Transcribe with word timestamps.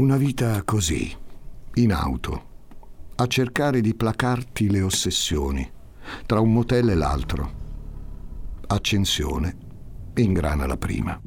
Una 0.00 0.16
vita 0.16 0.62
così, 0.62 1.14
in 1.74 1.92
auto, 1.92 2.44
a 3.16 3.26
cercare 3.26 3.82
di 3.82 3.94
placarti 3.94 4.70
le 4.70 4.80
ossessioni, 4.80 5.70
tra 6.24 6.40
un 6.40 6.54
motel 6.54 6.88
e 6.88 6.94
l'altro. 6.94 7.52
Accensione, 8.66 9.56
ingrana 10.14 10.64
la 10.64 10.78
prima. 10.78 11.20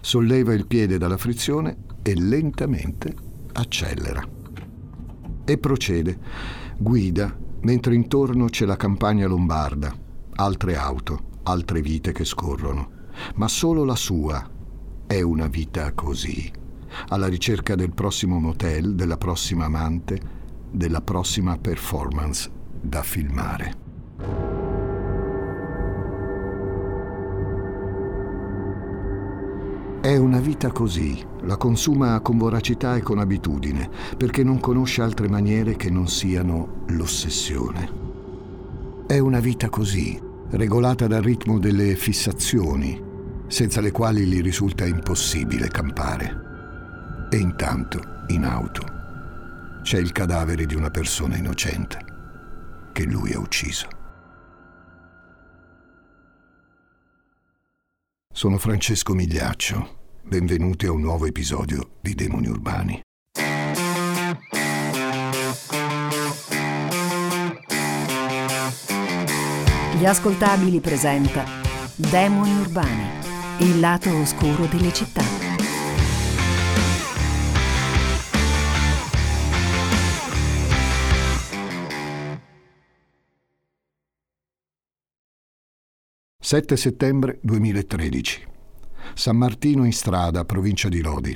Solleva 0.00 0.54
il 0.54 0.66
piede 0.66 0.96
dalla 0.96 1.18
frizione 1.18 1.76
e 2.00 2.14
lentamente 2.18 3.14
accelera. 3.52 4.26
E 5.44 5.58
procede, 5.58 6.18
guida, 6.78 7.36
mentre 7.60 7.94
intorno 7.94 8.46
c'è 8.46 8.64
la 8.64 8.76
campagna 8.76 9.26
lombarda, 9.26 9.94
altre 10.36 10.74
auto, 10.74 11.40
altre 11.42 11.82
vite 11.82 12.12
che 12.12 12.24
scorrono, 12.24 12.92
ma 13.34 13.46
solo 13.46 13.84
la 13.84 13.96
sua 13.96 14.48
è 15.06 15.20
una 15.20 15.48
vita 15.48 15.92
così, 15.92 16.59
alla 17.08 17.28
ricerca 17.28 17.74
del 17.74 17.92
prossimo 17.92 18.38
motel, 18.38 18.94
della 18.94 19.16
prossima 19.16 19.66
amante, 19.66 20.20
della 20.70 21.00
prossima 21.00 21.56
performance 21.58 22.50
da 22.80 23.02
filmare. 23.02 23.88
È 30.00 30.16
una 30.16 30.40
vita 30.40 30.72
così, 30.72 31.22
la 31.42 31.58
consuma 31.58 32.18
con 32.20 32.38
voracità 32.38 32.96
e 32.96 33.02
con 33.02 33.18
abitudine, 33.18 33.90
perché 34.16 34.42
non 34.42 34.58
conosce 34.58 35.02
altre 35.02 35.28
maniere 35.28 35.76
che 35.76 35.90
non 35.90 36.08
siano 36.08 36.84
l'ossessione. 36.86 37.92
È 39.06 39.18
una 39.18 39.40
vita 39.40 39.68
così, 39.68 40.18
regolata 40.52 41.06
dal 41.06 41.20
ritmo 41.20 41.58
delle 41.58 41.96
fissazioni, 41.96 42.98
senza 43.46 43.82
le 43.82 43.90
quali 43.90 44.24
gli 44.24 44.40
risulta 44.40 44.86
impossibile 44.86 45.68
campare. 45.68 46.49
E 47.32 47.36
intanto, 47.36 48.24
in 48.26 48.44
auto, 48.44 49.78
c'è 49.82 49.98
il 49.98 50.10
cadavere 50.10 50.66
di 50.66 50.74
una 50.74 50.90
persona 50.90 51.36
innocente 51.36 52.04
che 52.92 53.04
lui 53.04 53.32
ha 53.32 53.38
ucciso. 53.38 53.86
Sono 58.34 58.58
Francesco 58.58 59.14
Migliaccio. 59.14 59.98
Benvenuti 60.24 60.86
a 60.86 60.90
un 60.90 61.02
nuovo 61.02 61.26
episodio 61.26 61.98
di 62.00 62.16
Demoni 62.16 62.48
Urbani. 62.48 63.00
Gli 69.96 70.04
ascoltabili 70.04 70.80
presenta 70.80 71.44
Demoni 71.94 72.58
Urbani, 72.58 73.08
il 73.58 73.78
lato 73.78 74.12
oscuro 74.16 74.64
delle 74.64 74.92
città. 74.92 75.49
7 86.50 86.76
settembre 86.76 87.38
2013. 87.42 88.44
San 89.14 89.36
Martino 89.36 89.84
in 89.84 89.92
strada, 89.92 90.44
provincia 90.44 90.88
di 90.88 91.00
Lodi. 91.00 91.32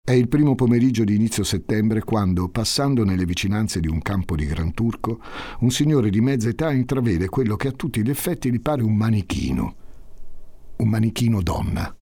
È 0.00 0.12
il 0.12 0.28
primo 0.28 0.54
pomeriggio 0.54 1.02
di 1.02 1.16
inizio 1.16 1.42
settembre 1.42 2.04
quando, 2.04 2.48
passando 2.48 3.04
nelle 3.04 3.24
vicinanze 3.24 3.80
di 3.80 3.88
un 3.88 4.00
campo 4.00 4.36
di 4.36 4.46
Gran 4.46 4.72
Turco, 4.72 5.20
un 5.62 5.70
signore 5.72 6.10
di 6.10 6.20
mezza 6.20 6.48
età 6.48 6.70
intravede 6.70 7.28
quello 7.28 7.56
che 7.56 7.66
a 7.66 7.72
tutti 7.72 8.04
gli 8.04 8.10
effetti 8.10 8.52
gli 8.52 8.60
pare 8.60 8.84
un 8.84 8.94
manichino. 8.94 9.74
Un 10.76 10.88
manichino 10.88 11.42
donna. 11.42 11.96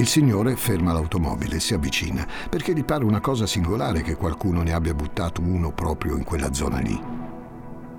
Il 0.00 0.08
signore 0.08 0.56
ferma 0.56 0.94
l'automobile 0.94 1.56
e 1.56 1.60
si 1.60 1.74
avvicina, 1.74 2.26
perché 2.48 2.72
gli 2.72 2.86
pare 2.86 3.04
una 3.04 3.20
cosa 3.20 3.46
singolare 3.46 4.00
che 4.00 4.16
qualcuno 4.16 4.62
ne 4.62 4.72
abbia 4.72 4.94
buttato 4.94 5.42
uno 5.42 5.74
proprio 5.74 6.16
in 6.16 6.24
quella 6.24 6.54
zona 6.54 6.78
lì. 6.78 6.98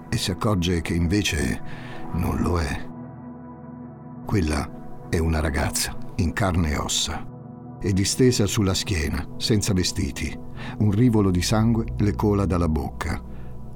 E 0.09 0.17
si 0.17 0.31
accorge 0.31 0.81
che 0.81 0.95
invece 0.95 1.61
non 2.13 2.41
lo 2.41 2.59
è. 2.59 2.89
Quella 4.25 5.07
è 5.09 5.19
una 5.19 5.41
ragazza, 5.41 5.95
in 6.15 6.33
carne 6.33 6.71
e 6.71 6.77
ossa, 6.77 7.23
e 7.79 7.93
distesa 7.93 8.47
sulla 8.47 8.73
schiena, 8.73 9.23
senza 9.37 9.71
vestiti. 9.71 10.35
Un 10.79 10.89
rivolo 10.89 11.29
di 11.29 11.43
sangue 11.43 11.85
le 11.99 12.15
cola 12.15 12.47
dalla 12.47 12.67
bocca. 12.67 13.21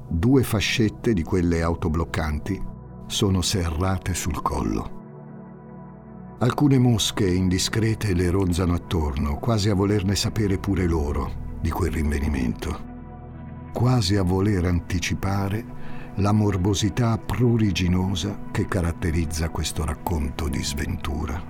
Due 0.09 0.41
fascette 0.41 1.13
di 1.13 1.21
quelle 1.21 1.61
autobloccanti 1.61 2.59
sono 3.05 3.44
serrate 3.44 4.16
sul 4.16 4.41
collo. 4.41 4.94
Alcune 6.38 6.78
mosche 6.78 7.25
indiscrete 7.25 8.13
le 8.13 8.29
ronzano 8.29 8.73
attorno, 8.73 9.38
quasi 9.38 9.69
a 9.69 9.73
volerne 9.73 10.16
sapere 10.16 10.57
pure 10.57 10.85
loro 10.85 11.57
di 11.62 11.69
quel 11.69 11.94
rinvenimento, 11.94 12.78
quasi 13.72 14.18
a 14.18 14.22
voler 14.22 14.66
anticipare 14.66 15.63
la 16.16 16.34
morbosità 16.34 17.18
pruriginosa 17.18 18.38
che 18.51 18.68
caratterizza 18.68 19.47
questo 19.47 19.85
racconto 19.85 20.50
di 20.50 20.62
sventura. 20.62 21.41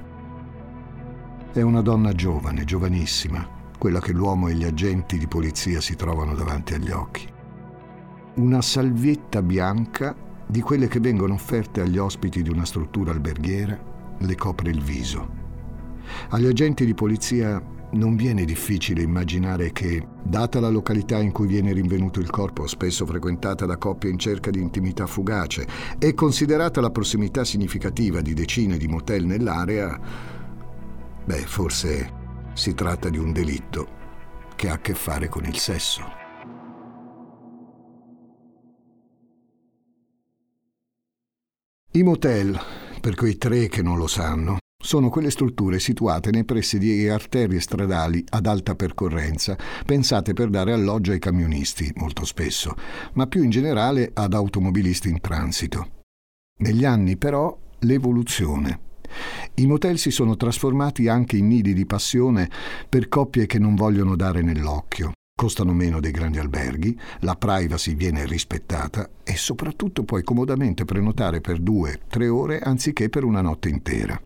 È 1.51 1.62
una 1.62 1.81
donna 1.81 2.13
giovane, 2.13 2.63
giovanissima, 2.63 3.44
quella 3.79 4.00
che 4.00 4.12
l'uomo 4.12 4.50
e 4.50 4.53
gli 4.53 4.66
agenti 4.66 5.18
di 5.18 5.28
polizia 5.28 5.81
si 5.81 5.95
trovano 5.95 6.35
davanti 6.35 6.75
agli 6.75 6.91
occhi. 6.91 7.28
Una 8.35 8.62
salvietta 8.62 9.41
bianca 9.41 10.16
di 10.45 10.62
quelle 10.62 10.88
che 10.88 11.00
vengono 11.00 11.34
offerte 11.34 11.81
agli 11.81 11.97
ospiti 11.97 12.44
di 12.44 12.50
una 12.50 12.66
struttura 12.66 13.09
alberghiera 13.09 13.94
le 14.19 14.35
copre 14.35 14.69
il 14.69 14.81
viso. 14.81 15.43
Agli 16.29 16.45
agenti 16.45 16.85
di 16.85 16.93
polizia 16.93 17.61
non 17.91 18.15
viene 18.15 18.45
difficile 18.45 19.01
immaginare 19.01 19.71
che, 19.71 20.05
data 20.23 20.59
la 20.59 20.69
località 20.69 21.19
in 21.19 21.31
cui 21.31 21.47
viene 21.47 21.71
rinvenuto 21.71 22.19
il 22.19 22.29
corpo, 22.29 22.67
spesso 22.67 23.05
frequentata 23.05 23.65
da 23.65 23.77
coppie 23.77 24.09
in 24.09 24.19
cerca 24.19 24.49
di 24.49 24.59
intimità 24.59 25.07
fugace, 25.07 25.65
e 25.97 26.13
considerata 26.13 26.81
la 26.81 26.89
prossimità 26.89 27.43
significativa 27.43 28.21
di 28.21 28.33
decine 28.33 28.77
di 28.77 28.87
motel 28.87 29.25
nell'area, 29.25 29.99
beh, 31.25 31.45
forse 31.45 32.23
si 32.53 32.73
tratta 32.73 33.09
di 33.09 33.17
un 33.17 33.31
delitto 33.31 33.87
che 34.55 34.69
ha 34.69 34.73
a 34.73 34.79
che 34.79 34.93
fare 34.93 35.27
con 35.29 35.45
il 35.45 35.57
sesso. 35.57 36.03
I 41.91 42.03
motel 42.03 42.59
per 43.05 43.13
quei 43.13 43.38
tre 43.38 43.67
che 43.67 43.83
non 43.83 43.99
lo 43.99 44.07
sanno, 44.07 44.57
sono 44.83 45.09
quelle 45.09 45.29
strutture 45.29 45.79
situate 45.79 46.31
nei 46.31 46.43
pressi 46.43 46.79
di 46.79 47.07
arterie 47.07 47.59
stradali 47.59 48.25
ad 48.29 48.47
alta 48.47 48.73
percorrenza, 48.73 49.55
pensate 49.85 50.33
per 50.33 50.49
dare 50.49 50.73
alloggio 50.73 51.11
ai 51.11 51.19
camionisti, 51.19 51.94
molto 51.97 52.25
spesso, 52.25 52.73
ma 53.13 53.27
più 53.27 53.44
in 53.44 53.51
generale 53.51 54.09
ad 54.11 54.33
automobilisti 54.33 55.09
in 55.09 55.21
transito. 55.21 56.01
Negli 56.61 56.83
anni 56.83 57.15
però 57.15 57.55
l'evoluzione. 57.81 58.79
I 59.53 59.67
motel 59.67 59.99
si 59.99 60.09
sono 60.09 60.35
trasformati 60.35 61.07
anche 61.07 61.38
in 61.38 61.45
nidi 61.45 61.75
di 61.75 61.85
passione 61.85 62.49
per 62.89 63.07
coppie 63.07 63.45
che 63.45 63.59
non 63.59 63.75
vogliono 63.75 64.15
dare 64.15 64.41
nell'occhio, 64.41 65.11
costano 65.38 65.73
meno 65.73 66.00
dei 66.00 66.12
grandi 66.12 66.40
alberghi, 66.40 66.97
la 67.19 67.35
privacy 67.35 67.94
viene 67.94 68.25
rispettata 68.25 69.09
e 69.22 69.35
soprattutto 69.35 70.06
puoi 70.06 70.23
comodamente 70.23 70.85
prenotare 70.85 71.41
per 71.41 71.59
due, 71.59 72.00
tre 72.07 72.29
ore 72.29 72.59
anziché 72.59 73.09
per 73.09 73.25
una 73.25 73.41
notte 73.41 73.68
intera. 73.68 74.18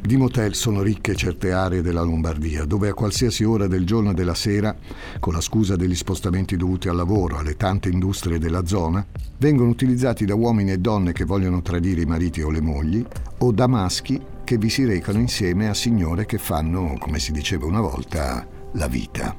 Di 0.00 0.16
motel 0.16 0.54
sono 0.54 0.80
ricche 0.80 1.16
certe 1.16 1.50
aree 1.50 1.82
della 1.82 2.02
Lombardia, 2.02 2.64
dove 2.64 2.88
a 2.88 2.94
qualsiasi 2.94 3.42
ora 3.42 3.66
del 3.66 3.84
giorno 3.84 4.12
e 4.12 4.14
della 4.14 4.34
sera, 4.34 4.74
con 5.18 5.32
la 5.32 5.40
scusa 5.40 5.74
degli 5.74 5.96
spostamenti 5.96 6.56
dovuti 6.56 6.88
al 6.88 6.94
lavoro, 6.94 7.36
alle 7.36 7.56
tante 7.56 7.88
industrie 7.88 8.38
della 8.38 8.64
zona, 8.64 9.04
vengono 9.38 9.70
utilizzati 9.70 10.24
da 10.24 10.36
uomini 10.36 10.70
e 10.70 10.78
donne 10.78 11.12
che 11.12 11.24
vogliono 11.24 11.62
tradire 11.62 12.02
i 12.02 12.06
mariti 12.06 12.42
o 12.42 12.50
le 12.50 12.60
mogli, 12.60 13.04
o 13.38 13.50
da 13.50 13.66
maschi 13.66 14.36
che 14.48 14.56
vi 14.56 14.70
si 14.70 14.86
recano 14.86 15.18
insieme 15.18 15.68
a 15.68 15.74
signore 15.74 16.24
che 16.24 16.38
fanno, 16.38 16.96
come 16.98 17.18
si 17.18 17.32
diceva 17.32 17.66
una 17.66 17.82
volta, 17.82 18.48
la 18.72 18.88
vita. 18.88 19.36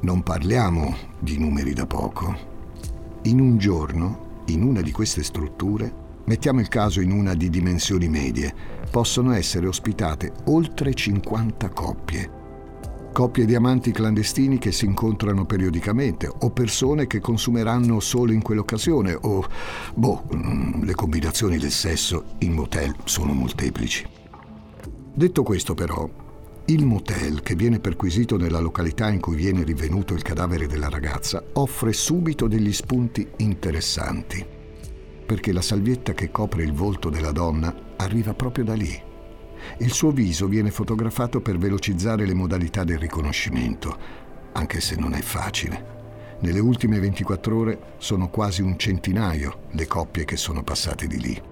Non 0.00 0.22
parliamo 0.22 0.96
di 1.18 1.38
numeri 1.38 1.74
da 1.74 1.84
poco. 1.84 2.34
In 3.24 3.40
un 3.40 3.58
giorno, 3.58 4.44
in 4.46 4.62
una 4.62 4.80
di 4.80 4.90
queste 4.90 5.22
strutture, 5.22 5.92
mettiamo 6.24 6.60
il 6.60 6.68
caso 6.68 7.02
in 7.02 7.10
una 7.10 7.34
di 7.34 7.50
dimensioni 7.50 8.08
medie, 8.08 8.54
possono 8.90 9.34
essere 9.34 9.66
ospitate 9.66 10.32
oltre 10.44 10.94
50 10.94 11.68
coppie. 11.68 12.35
Coppie 13.16 13.46
di 13.46 13.54
amanti 13.54 13.92
clandestini 13.92 14.58
che 14.58 14.72
si 14.72 14.84
incontrano 14.84 15.46
periodicamente 15.46 16.30
o 16.30 16.50
persone 16.50 17.06
che 17.06 17.18
consumeranno 17.18 17.98
solo 17.98 18.30
in 18.30 18.42
quell'occasione 18.42 19.16
o, 19.18 19.42
boh, 19.94 20.24
mm, 20.34 20.82
le 20.82 20.94
combinazioni 20.94 21.56
del 21.56 21.70
sesso 21.70 22.34
in 22.40 22.52
motel 22.52 22.94
sono 23.04 23.32
molteplici. 23.32 24.06
Detto 25.14 25.42
questo 25.44 25.72
però, 25.72 26.06
il 26.66 26.84
motel 26.84 27.40
che 27.40 27.54
viene 27.54 27.80
perquisito 27.80 28.36
nella 28.36 28.60
località 28.60 29.08
in 29.08 29.20
cui 29.20 29.34
viene 29.36 29.62
rinvenuto 29.62 30.12
il 30.12 30.20
cadavere 30.20 30.66
della 30.66 30.90
ragazza 30.90 31.42
offre 31.54 31.94
subito 31.94 32.46
degli 32.46 32.74
spunti 32.74 33.26
interessanti. 33.38 34.44
perché 35.24 35.52
la 35.52 35.62
salvietta 35.62 36.12
che 36.12 36.30
copre 36.30 36.64
il 36.64 36.74
volto 36.74 37.08
della 37.08 37.32
donna 37.32 37.74
arriva 37.96 38.34
proprio 38.34 38.64
da 38.64 38.74
lì. 38.74 39.05
Il 39.78 39.92
suo 39.92 40.10
viso 40.10 40.46
viene 40.46 40.70
fotografato 40.70 41.40
per 41.40 41.58
velocizzare 41.58 42.26
le 42.26 42.34
modalità 42.34 42.84
del 42.84 42.98
riconoscimento, 42.98 43.96
anche 44.52 44.80
se 44.80 44.96
non 44.96 45.14
è 45.14 45.20
facile. 45.20 45.94
Nelle 46.40 46.60
ultime 46.60 46.98
24 46.98 47.58
ore 47.58 47.78
sono 47.98 48.28
quasi 48.28 48.60
un 48.62 48.78
centinaio 48.78 49.60
le 49.70 49.86
coppie 49.86 50.24
che 50.24 50.36
sono 50.36 50.62
passate 50.62 51.06
di 51.06 51.20
lì. 51.20 51.42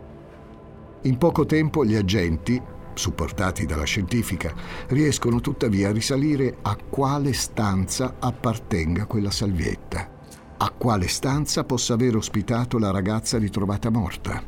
In 1.02 1.18
poco 1.18 1.46
tempo 1.46 1.84
gli 1.84 1.96
agenti, 1.96 2.60
supportati 2.94 3.66
dalla 3.66 3.84
scientifica, 3.84 4.54
riescono 4.88 5.40
tuttavia 5.40 5.88
a 5.88 5.92
risalire 5.92 6.56
a 6.62 6.76
quale 6.76 7.32
stanza 7.32 8.16
appartenga 8.18 9.06
quella 9.06 9.30
salvietta, 9.30 10.08
a 10.56 10.70
quale 10.70 11.08
stanza 11.08 11.64
possa 11.64 11.94
aver 11.94 12.16
ospitato 12.16 12.78
la 12.78 12.90
ragazza 12.90 13.38
ritrovata 13.38 13.90
morta. 13.90 14.42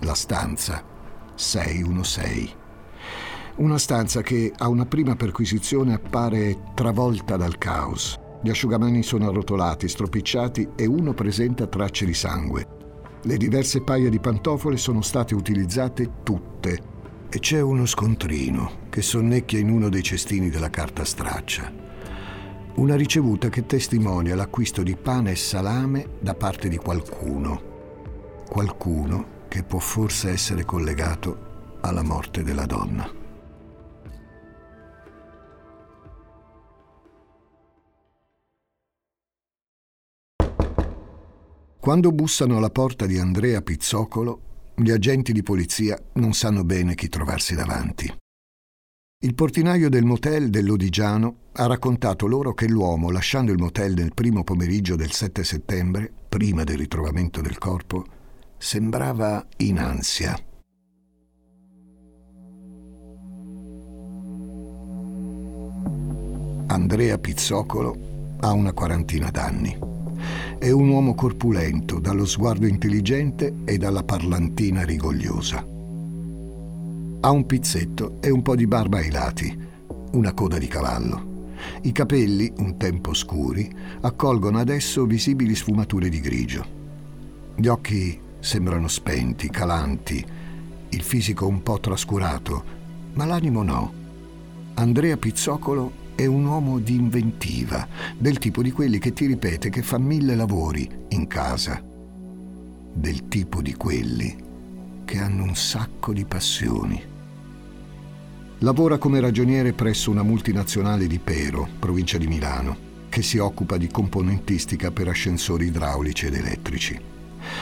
La 0.00 0.14
stanza 0.14 0.82
616. 1.34 2.57
Una 3.58 3.78
stanza 3.78 4.22
che 4.22 4.52
a 4.56 4.68
una 4.68 4.86
prima 4.86 5.16
perquisizione 5.16 5.92
appare 5.92 6.62
travolta 6.74 7.36
dal 7.36 7.58
caos. 7.58 8.16
Gli 8.40 8.50
asciugamani 8.50 9.02
sono 9.02 9.28
arrotolati, 9.28 9.88
stropicciati 9.88 10.68
e 10.76 10.86
uno 10.86 11.12
presenta 11.12 11.66
tracce 11.66 12.06
di 12.06 12.14
sangue. 12.14 12.66
Le 13.20 13.36
diverse 13.36 13.82
paia 13.82 14.08
di 14.10 14.20
pantofole 14.20 14.76
sono 14.76 15.02
state 15.02 15.34
utilizzate 15.34 16.22
tutte 16.22 16.78
e 17.28 17.38
c'è 17.40 17.60
uno 17.60 17.84
scontrino 17.84 18.86
che 18.90 19.02
sonnecchia 19.02 19.58
in 19.58 19.70
uno 19.70 19.88
dei 19.88 20.04
cestini 20.04 20.50
della 20.50 20.70
carta 20.70 21.04
straccia. 21.04 21.72
Una 22.76 22.94
ricevuta 22.94 23.48
che 23.48 23.66
testimonia 23.66 24.36
l'acquisto 24.36 24.84
di 24.84 24.94
pane 24.94 25.32
e 25.32 25.36
salame 25.36 26.10
da 26.20 26.34
parte 26.34 26.68
di 26.68 26.76
qualcuno. 26.76 27.60
Qualcuno 28.48 29.46
che 29.48 29.64
può 29.64 29.80
forse 29.80 30.30
essere 30.30 30.64
collegato 30.64 31.78
alla 31.80 32.04
morte 32.04 32.44
della 32.44 32.64
donna. 32.66 33.17
Quando 41.88 42.12
bussano 42.12 42.58
alla 42.58 42.68
porta 42.68 43.06
di 43.06 43.16
Andrea 43.16 43.62
Pizzocolo, 43.62 44.72
gli 44.74 44.90
agenti 44.90 45.32
di 45.32 45.42
polizia 45.42 45.98
non 46.16 46.34
sanno 46.34 46.62
bene 46.62 46.94
chi 46.94 47.08
trovarsi 47.08 47.54
davanti. 47.54 48.14
Il 49.22 49.34
portinaio 49.34 49.88
del 49.88 50.04
motel 50.04 50.50
dell'Odigiano 50.50 51.36
ha 51.52 51.64
raccontato 51.64 52.26
loro 52.26 52.52
che 52.52 52.68
l'uomo, 52.68 53.10
lasciando 53.10 53.52
il 53.52 53.58
motel 53.58 53.94
nel 53.94 54.12
primo 54.12 54.44
pomeriggio 54.44 54.96
del 54.96 55.12
7 55.12 55.42
settembre, 55.42 56.12
prima 56.28 56.62
del 56.62 56.76
ritrovamento 56.76 57.40
del 57.40 57.56
corpo, 57.56 58.04
sembrava 58.58 59.46
in 59.56 59.78
ansia. 59.78 60.38
Andrea 66.66 67.16
Pizzocolo 67.16 68.36
ha 68.40 68.52
una 68.52 68.74
quarantina 68.74 69.30
d'anni. 69.30 69.97
È 70.58 70.70
un 70.70 70.88
uomo 70.88 71.14
corpulento, 71.14 71.98
dallo 71.98 72.26
sguardo 72.26 72.66
intelligente 72.66 73.54
e 73.64 73.78
dalla 73.78 74.02
parlantina 74.02 74.84
rigogliosa. 74.84 75.64
Ha 77.20 77.30
un 77.30 77.46
pizzetto 77.46 78.18
e 78.20 78.30
un 78.30 78.42
po' 78.42 78.56
di 78.56 78.66
barba 78.66 78.98
ai 78.98 79.10
lati, 79.10 79.58
una 80.12 80.32
coda 80.32 80.58
di 80.58 80.66
cavallo. 80.66 81.36
I 81.82 81.92
capelli, 81.92 82.52
un 82.58 82.76
tempo 82.76 83.14
scuri, 83.14 83.70
accolgono 84.00 84.58
adesso 84.58 85.04
visibili 85.04 85.54
sfumature 85.54 86.08
di 86.08 86.20
grigio. 86.20 86.64
Gli 87.56 87.66
occhi 87.66 88.18
sembrano 88.38 88.88
spenti, 88.88 89.50
calanti, 89.50 90.24
il 90.90 91.02
fisico 91.02 91.46
un 91.46 91.62
po' 91.62 91.80
trascurato, 91.80 92.64
ma 93.14 93.24
l'animo 93.24 93.62
no. 93.62 93.92
Andrea 94.74 95.16
Pizzocolo 95.16 96.06
è 96.18 96.26
un 96.26 96.46
uomo 96.46 96.80
di 96.80 96.96
inventiva, 96.96 97.86
del 98.18 98.38
tipo 98.38 98.60
di 98.60 98.72
quelli 98.72 98.98
che 98.98 99.12
ti 99.12 99.24
ripete 99.26 99.70
che 99.70 99.82
fa 99.82 99.98
mille 99.98 100.34
lavori 100.34 100.90
in 101.10 101.28
casa, 101.28 101.80
del 102.92 103.28
tipo 103.28 103.62
di 103.62 103.74
quelli 103.74 104.36
che 105.04 105.18
hanno 105.18 105.44
un 105.44 105.54
sacco 105.54 106.12
di 106.12 106.24
passioni. 106.24 107.00
Lavora 108.58 108.98
come 108.98 109.20
ragioniere 109.20 109.72
presso 109.74 110.10
una 110.10 110.24
multinazionale 110.24 111.06
di 111.06 111.20
Pero, 111.20 111.68
provincia 111.78 112.18
di 112.18 112.26
Milano, 112.26 112.76
che 113.08 113.22
si 113.22 113.38
occupa 113.38 113.76
di 113.76 113.86
componentistica 113.86 114.90
per 114.90 115.06
ascensori 115.06 115.66
idraulici 115.66 116.26
ed 116.26 116.34
elettrici. 116.34 117.00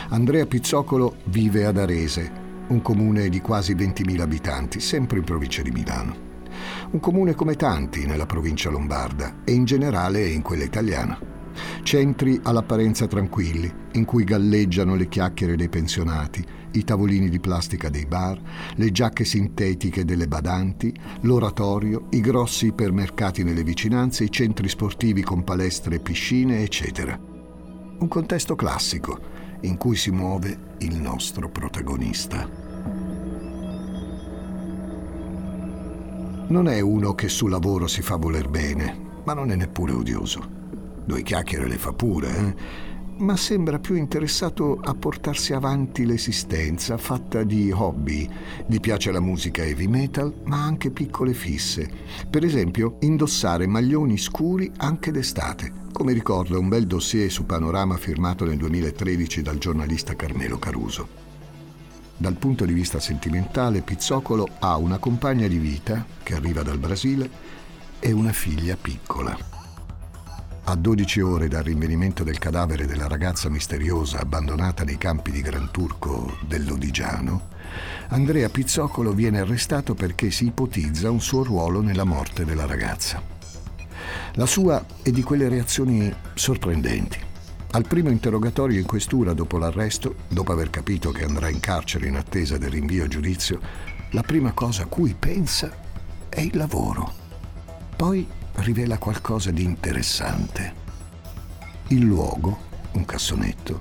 Andrea 0.08 0.46
Pizzocolo 0.46 1.16
vive 1.24 1.66
ad 1.66 1.76
Arese, 1.76 2.32
un 2.68 2.80
comune 2.80 3.28
di 3.28 3.42
quasi 3.42 3.74
20.000 3.74 4.18
abitanti, 4.18 4.80
sempre 4.80 5.18
in 5.18 5.24
provincia 5.24 5.60
di 5.60 5.70
Milano 5.70 6.25
un 6.90 7.00
comune 7.00 7.34
come 7.34 7.54
tanti 7.56 8.06
nella 8.06 8.26
provincia 8.26 8.70
lombarda 8.70 9.42
e 9.44 9.52
in 9.52 9.64
generale 9.64 10.26
in 10.26 10.42
quella 10.42 10.64
italiana. 10.64 11.18
Centri 11.82 12.38
all'apparenza 12.42 13.06
tranquilli, 13.06 13.72
in 13.92 14.04
cui 14.04 14.24
galleggiano 14.24 14.94
le 14.94 15.08
chiacchiere 15.08 15.56
dei 15.56 15.68
pensionati, 15.68 16.44
i 16.72 16.84
tavolini 16.84 17.28
di 17.28 17.40
plastica 17.40 17.88
dei 17.88 18.06
bar, 18.06 18.38
le 18.74 18.92
giacche 18.92 19.24
sintetiche 19.24 20.04
delle 20.04 20.28
badanti, 20.28 20.94
l'oratorio, 21.22 22.08
i 22.10 22.20
grossi 22.20 22.66
ipermercati 22.66 23.42
nelle 23.42 23.64
vicinanze, 23.64 24.24
i 24.24 24.30
centri 24.30 24.68
sportivi 24.68 25.22
con 25.22 25.44
palestre 25.44 25.96
e 25.96 26.00
piscine, 26.00 26.62
eccetera. 26.62 27.18
Un 27.98 28.08
contesto 28.08 28.54
classico 28.54 29.18
in 29.62 29.78
cui 29.78 29.96
si 29.96 30.10
muove 30.10 30.74
il 30.78 31.00
nostro 31.00 31.48
protagonista. 31.48 32.65
Non 36.48 36.68
è 36.68 36.78
uno 36.78 37.12
che 37.14 37.28
sul 37.28 37.50
lavoro 37.50 37.88
si 37.88 38.02
fa 38.02 38.14
voler 38.14 38.48
bene, 38.48 38.96
ma 39.24 39.34
non 39.34 39.50
è 39.50 39.56
neppure 39.56 39.90
odioso. 39.90 40.48
Due 41.04 41.22
chiacchiere 41.22 41.66
le 41.66 41.76
fa 41.76 41.92
pure, 41.92 42.36
eh? 42.36 42.54
ma 43.18 43.36
sembra 43.36 43.80
più 43.80 43.96
interessato 43.96 44.78
a 44.80 44.94
portarsi 44.94 45.54
avanti 45.54 46.06
l'esistenza 46.06 46.98
fatta 46.98 47.42
di 47.42 47.72
hobby. 47.72 48.28
Gli 48.64 48.78
piace 48.78 49.10
la 49.10 49.18
musica 49.18 49.64
heavy 49.64 49.88
metal, 49.88 50.32
ma 50.44 50.62
anche 50.62 50.92
piccole 50.92 51.34
fisse. 51.34 51.90
Per 52.30 52.44
esempio, 52.44 52.98
indossare 53.00 53.66
maglioni 53.66 54.16
scuri 54.16 54.70
anche 54.76 55.10
d'estate, 55.10 55.72
come 55.90 56.12
ricorda 56.12 56.58
un 56.58 56.68
bel 56.68 56.86
dossier 56.86 57.28
su 57.28 57.44
Panorama 57.44 57.96
firmato 57.96 58.44
nel 58.44 58.58
2013 58.58 59.42
dal 59.42 59.58
giornalista 59.58 60.14
Carmelo 60.14 60.60
Caruso. 60.60 61.25
Dal 62.18 62.34
punto 62.36 62.64
di 62.64 62.72
vista 62.72 62.98
sentimentale, 62.98 63.82
Pizzocolo 63.82 64.48
ha 64.60 64.76
una 64.76 64.96
compagna 64.96 65.46
di 65.46 65.58
vita 65.58 66.04
che 66.22 66.34
arriva 66.34 66.62
dal 66.62 66.78
Brasile 66.78 67.28
e 67.98 68.10
una 68.12 68.32
figlia 68.32 68.76
piccola. 68.80 69.36
A 70.64 70.74
12 70.74 71.20
ore 71.20 71.48
dal 71.48 71.62
rinvenimento 71.62 72.24
del 72.24 72.38
cadavere 72.38 72.86
della 72.86 73.06
ragazza 73.06 73.50
misteriosa 73.50 74.18
abbandonata 74.18 74.82
nei 74.82 74.96
campi 74.96 75.30
di 75.30 75.42
Gran 75.42 75.70
Turco 75.70 76.38
dell'Odigiano, 76.46 77.54
Andrea 78.08 78.48
Pizzocolo 78.48 79.12
viene 79.12 79.40
arrestato 79.40 79.94
perché 79.94 80.30
si 80.30 80.46
ipotizza 80.46 81.10
un 81.10 81.20
suo 81.20 81.42
ruolo 81.42 81.82
nella 81.82 82.04
morte 82.04 82.44
della 82.46 82.64
ragazza. 82.64 83.22
La 84.34 84.46
sua 84.46 84.84
è 85.02 85.10
di 85.10 85.22
quelle 85.22 85.48
reazioni 85.48 86.12
sorprendenti. 86.34 87.18
Al 87.76 87.86
primo 87.86 88.08
interrogatorio 88.08 88.80
in 88.80 88.86
questura 88.86 89.34
dopo 89.34 89.58
l'arresto, 89.58 90.14
dopo 90.28 90.50
aver 90.50 90.70
capito 90.70 91.10
che 91.10 91.24
andrà 91.24 91.50
in 91.50 91.60
carcere 91.60 92.06
in 92.06 92.16
attesa 92.16 92.56
del 92.56 92.70
rinvio 92.70 93.04
a 93.04 93.06
giudizio, 93.06 93.60
la 94.12 94.22
prima 94.22 94.52
cosa 94.52 94.84
a 94.84 94.86
cui 94.86 95.14
pensa 95.14 95.70
è 96.30 96.40
il 96.40 96.56
lavoro. 96.56 97.12
Poi 97.94 98.26
rivela 98.54 98.96
qualcosa 98.96 99.50
di 99.50 99.62
interessante. 99.62 100.72
Il 101.88 102.00
luogo, 102.00 102.60
un 102.92 103.04
cassonetto, 103.04 103.78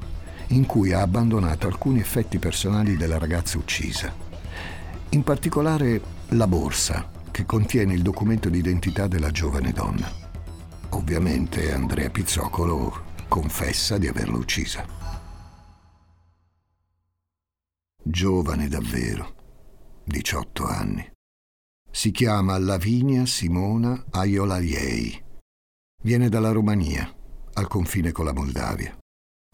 in 0.48 0.66
cui 0.66 0.92
ha 0.92 1.00
abbandonato 1.00 1.68
alcuni 1.68 2.02
effetti 2.02 2.38
personali 2.38 2.98
della 2.98 3.18
ragazza 3.18 3.58
uccisa. 3.58 4.14
In 5.12 5.24
particolare 5.24 6.02
la 6.32 6.48
borsa, 6.48 7.10
che 7.32 7.46
contiene 7.46 7.94
il 7.94 8.02
documento 8.02 8.50
d'identità 8.50 9.08
della 9.08 9.32
giovane 9.32 9.72
donna. 9.72 10.12
Ovviamente 10.90 11.74
Andrea 11.74 12.10
Pizzocolo 12.10 13.05
confessa 13.28 13.98
di 13.98 14.08
averla 14.08 14.38
uccisa. 14.38 14.86
Giovane 18.04 18.68
davvero, 18.68 19.36
18 20.04 20.66
anni. 20.66 21.12
Si 21.90 22.12
chiama 22.12 22.58
Lavinia 22.58 23.26
Simona 23.26 24.06
Aiolariei. 24.12 25.24
Viene 26.04 26.30
dalla 26.30 26.52
Romania, 26.52 27.12
al 27.54 27.68
confine 27.68 28.12
con 28.12 28.26
la 28.26 28.34
Moldavia. 28.34 28.96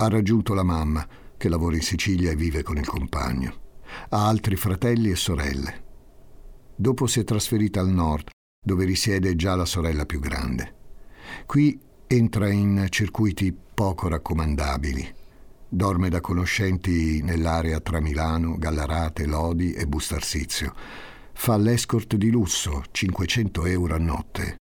Ha 0.02 0.08
raggiunto 0.10 0.54
la 0.54 0.64
mamma, 0.64 1.08
che 1.38 1.50
lavora 1.50 1.76
in 1.76 1.82
Sicilia 1.82 2.32
e 2.32 2.36
vive 2.36 2.64
con 2.64 2.78
il 2.78 2.88
compagno. 2.88 3.80
Ha 4.10 4.28
altri 4.28 4.56
fratelli 4.56 5.12
e 5.12 5.16
sorelle. 5.16 5.84
Dopo 6.76 7.08
si 7.08 7.20
è 7.20 7.24
trasferita 7.24 7.80
al 7.80 7.90
nord, 7.90 8.30
dove 8.64 8.86
risiede 8.86 9.36
già 9.36 9.56
la 9.56 9.66
sorella 9.66 10.06
più 10.06 10.20
grande. 10.20 10.76
Qui 11.46 11.80
entra 12.14 12.52
in 12.52 12.88
circuiti 12.90 13.56
poco 13.74 14.10
raccomandabili. 14.10 15.16
Dorme 15.70 16.10
da 16.10 16.20
conoscenti 16.20 17.22
nell'area 17.22 17.80
tra 17.80 18.02
Milano, 18.02 18.58
Gallarate, 18.58 19.26
Lodi 19.26 19.72
e 19.72 19.88
Bustarsizio. 19.88 20.74
Fa 21.32 21.56
l'escort 21.56 22.18
di 22.18 22.30
lusso, 22.30 22.84
500 22.92 23.66
euro 23.66 23.96
a 23.96 23.98
notte. 23.98 24.58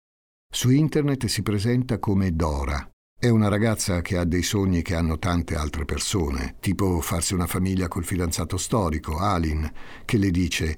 Su 0.52 0.72
internet 0.72 1.28
si 1.28 1.44
presenta 1.44 2.00
come 2.00 2.36
Dora. 2.36 2.90
È 3.16 3.30
una 3.30 3.48
ragazza 3.48 4.02
che 4.02 4.18
ha 4.18 4.26
dei 4.26 4.42
sogni 4.42 4.82
che 4.82 4.96
hanno 4.96 5.20
tante 5.20 5.56
altre 5.56 5.86
persone, 5.86 6.56
tipo 6.60 7.00
farsi 7.00 7.36
una 7.36 7.46
famiglia 7.46 7.88
col 7.88 8.06
fidanzato 8.06 8.58
storico, 8.58 9.20
Alin, 9.20 9.72
che 10.04 10.18
le 10.18 10.32
dice 10.32 10.76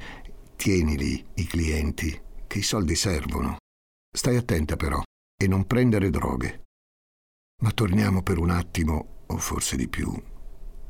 tienili 0.57 1.25
i 1.35 1.45
clienti, 1.45 2.19
che 2.45 2.59
i 2.59 2.63
soldi 2.63 2.95
servono. 2.95 3.55
Stai 4.13 4.35
attenta 4.35 4.75
però 4.75 5.01
e 5.39 5.47
non 5.47 5.65
prendere 5.65 6.09
droghe. 6.09 6.63
Ma 7.61 7.71
torniamo 7.71 8.23
per 8.23 8.39
un 8.39 8.49
attimo 8.49 9.23
o 9.27 9.37
forse 9.37 9.75
di 9.75 9.87
più, 9.87 10.11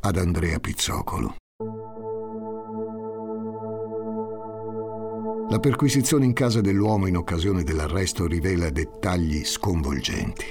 ad 0.02 0.18
Andrea 0.18 0.60
Pizzocolo. 0.60 1.36
La 5.50 5.60
perquisizione 5.60 6.26
in 6.26 6.34
casa 6.34 6.62
dell'uomo 6.62 7.08
in 7.08 7.18
occasione 7.18 7.64
dell'arresto 7.64 8.26
rivela 8.26 8.70
dettagli 8.70 9.44
sconvolgenti. 9.46 10.46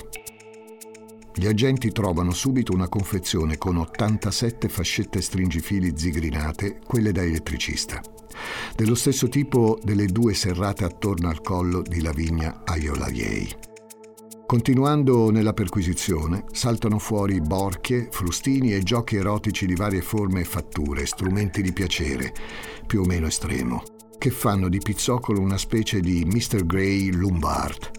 Gli 1.35 1.47
agenti 1.47 1.93
trovano 1.93 2.33
subito 2.33 2.73
una 2.73 2.89
confezione 2.89 3.59
con 3.59 3.77
87 3.77 4.69
fascette 4.71 5.21
stringifili 5.21 5.93
zigrinate, 5.95 6.81
quelle 6.83 7.13
da 7.13 7.23
elettricista, 7.23 8.01
dello 8.75 8.95
stesso 8.95 9.29
tipo 9.29 9.79
delle 9.83 10.07
due 10.07 10.33
serrate 10.33 10.85
attorno 10.85 11.29
al 11.29 11.43
collo 11.43 11.83
di 11.83 12.01
Lavinia 12.01 12.63
Aiolaiei. 12.65 13.75
Continuando 14.47 15.33
nella 15.33 15.53
perquisizione, 15.53 16.45
saltano 16.53 17.01
fuori 17.01 17.41
borchie, 17.41 18.07
frustini 18.13 18.75
e 18.75 18.83
giochi 18.85 19.17
erotici 19.17 19.67
di 19.67 19.75
varie 19.75 20.03
forme 20.03 20.43
e 20.43 20.45
fatture, 20.45 21.05
strumenti 21.05 21.63
di 21.63 21.73
piacere, 21.73 22.33
più 22.87 23.01
o 23.01 23.05
meno 23.05 23.27
estremo, 23.27 23.83
che 24.17 24.31
fanno 24.31 24.69
di 24.69 24.79
Pizzocolo 24.79 25.41
una 25.41 25.59
specie 25.59 25.99
di 25.99 26.25
Mr. 26.25 26.65
Grey 26.65 27.11
Lombard. 27.11 27.91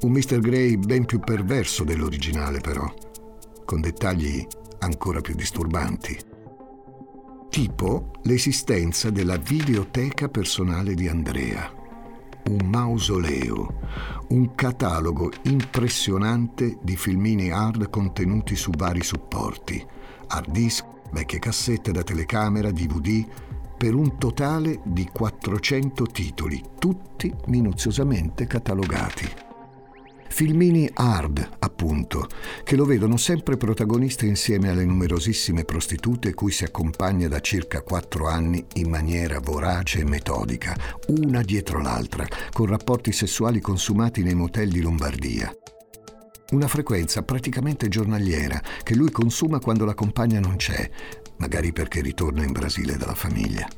Un 0.00 0.12
Mr. 0.12 0.38
Grey 0.38 0.78
ben 0.78 1.04
più 1.04 1.20
perverso 1.20 1.84
dell'originale, 1.84 2.60
però, 2.60 2.90
con 3.66 3.82
dettagli 3.82 4.44
ancora 4.78 5.20
più 5.20 5.34
disturbanti. 5.34 6.18
Tipo 7.50 8.12
l'esistenza 8.22 9.10
della 9.10 9.36
videoteca 9.36 10.30
personale 10.30 10.94
di 10.94 11.08
Andrea 11.08 11.82
un 12.48 12.66
mausoleo, 12.66 13.80
un 14.28 14.54
catalogo 14.54 15.30
impressionante 15.42 16.78
di 16.82 16.96
filmini 16.96 17.50
hard 17.50 17.90
contenuti 17.90 18.56
su 18.56 18.70
vari 18.76 19.02
supporti, 19.02 19.84
hard 20.28 20.50
disk, 20.50 20.84
vecchie 21.12 21.38
cassette 21.38 21.92
da 21.92 22.02
telecamera, 22.02 22.70
DVD, 22.70 23.26
per 23.76 23.94
un 23.94 24.18
totale 24.18 24.80
di 24.84 25.08
400 25.12 26.06
titoli, 26.06 26.62
tutti 26.78 27.32
minuziosamente 27.46 28.46
catalogati. 28.46 29.43
Filmini 30.28 30.90
hard, 30.92 31.48
appunto, 31.60 32.26
che 32.64 32.74
lo 32.74 32.84
vedono 32.84 33.16
sempre 33.16 33.56
protagonista 33.56 34.26
insieme 34.26 34.68
alle 34.68 34.84
numerosissime 34.84 35.64
prostitute 35.64 36.34
cui 36.34 36.50
si 36.50 36.64
accompagna 36.64 37.28
da 37.28 37.40
circa 37.40 37.82
quattro 37.82 38.26
anni 38.26 38.64
in 38.74 38.90
maniera 38.90 39.38
vorace 39.38 40.00
e 40.00 40.04
metodica, 40.04 40.76
una 41.08 41.42
dietro 41.42 41.80
l'altra, 41.80 42.26
con 42.52 42.66
rapporti 42.66 43.12
sessuali 43.12 43.60
consumati 43.60 44.22
nei 44.22 44.34
motel 44.34 44.70
di 44.70 44.80
Lombardia. 44.80 45.54
Una 46.50 46.68
frequenza 46.68 47.22
praticamente 47.22 47.88
giornaliera 47.88 48.60
che 48.82 48.94
lui 48.94 49.10
consuma 49.10 49.60
quando 49.60 49.84
la 49.84 49.94
compagna 49.94 50.40
non 50.40 50.56
c'è, 50.56 50.90
magari 51.36 51.72
perché 51.72 52.00
ritorna 52.00 52.42
in 52.44 52.52
Brasile 52.52 52.96
dalla 52.96 53.14
famiglia. 53.14 53.68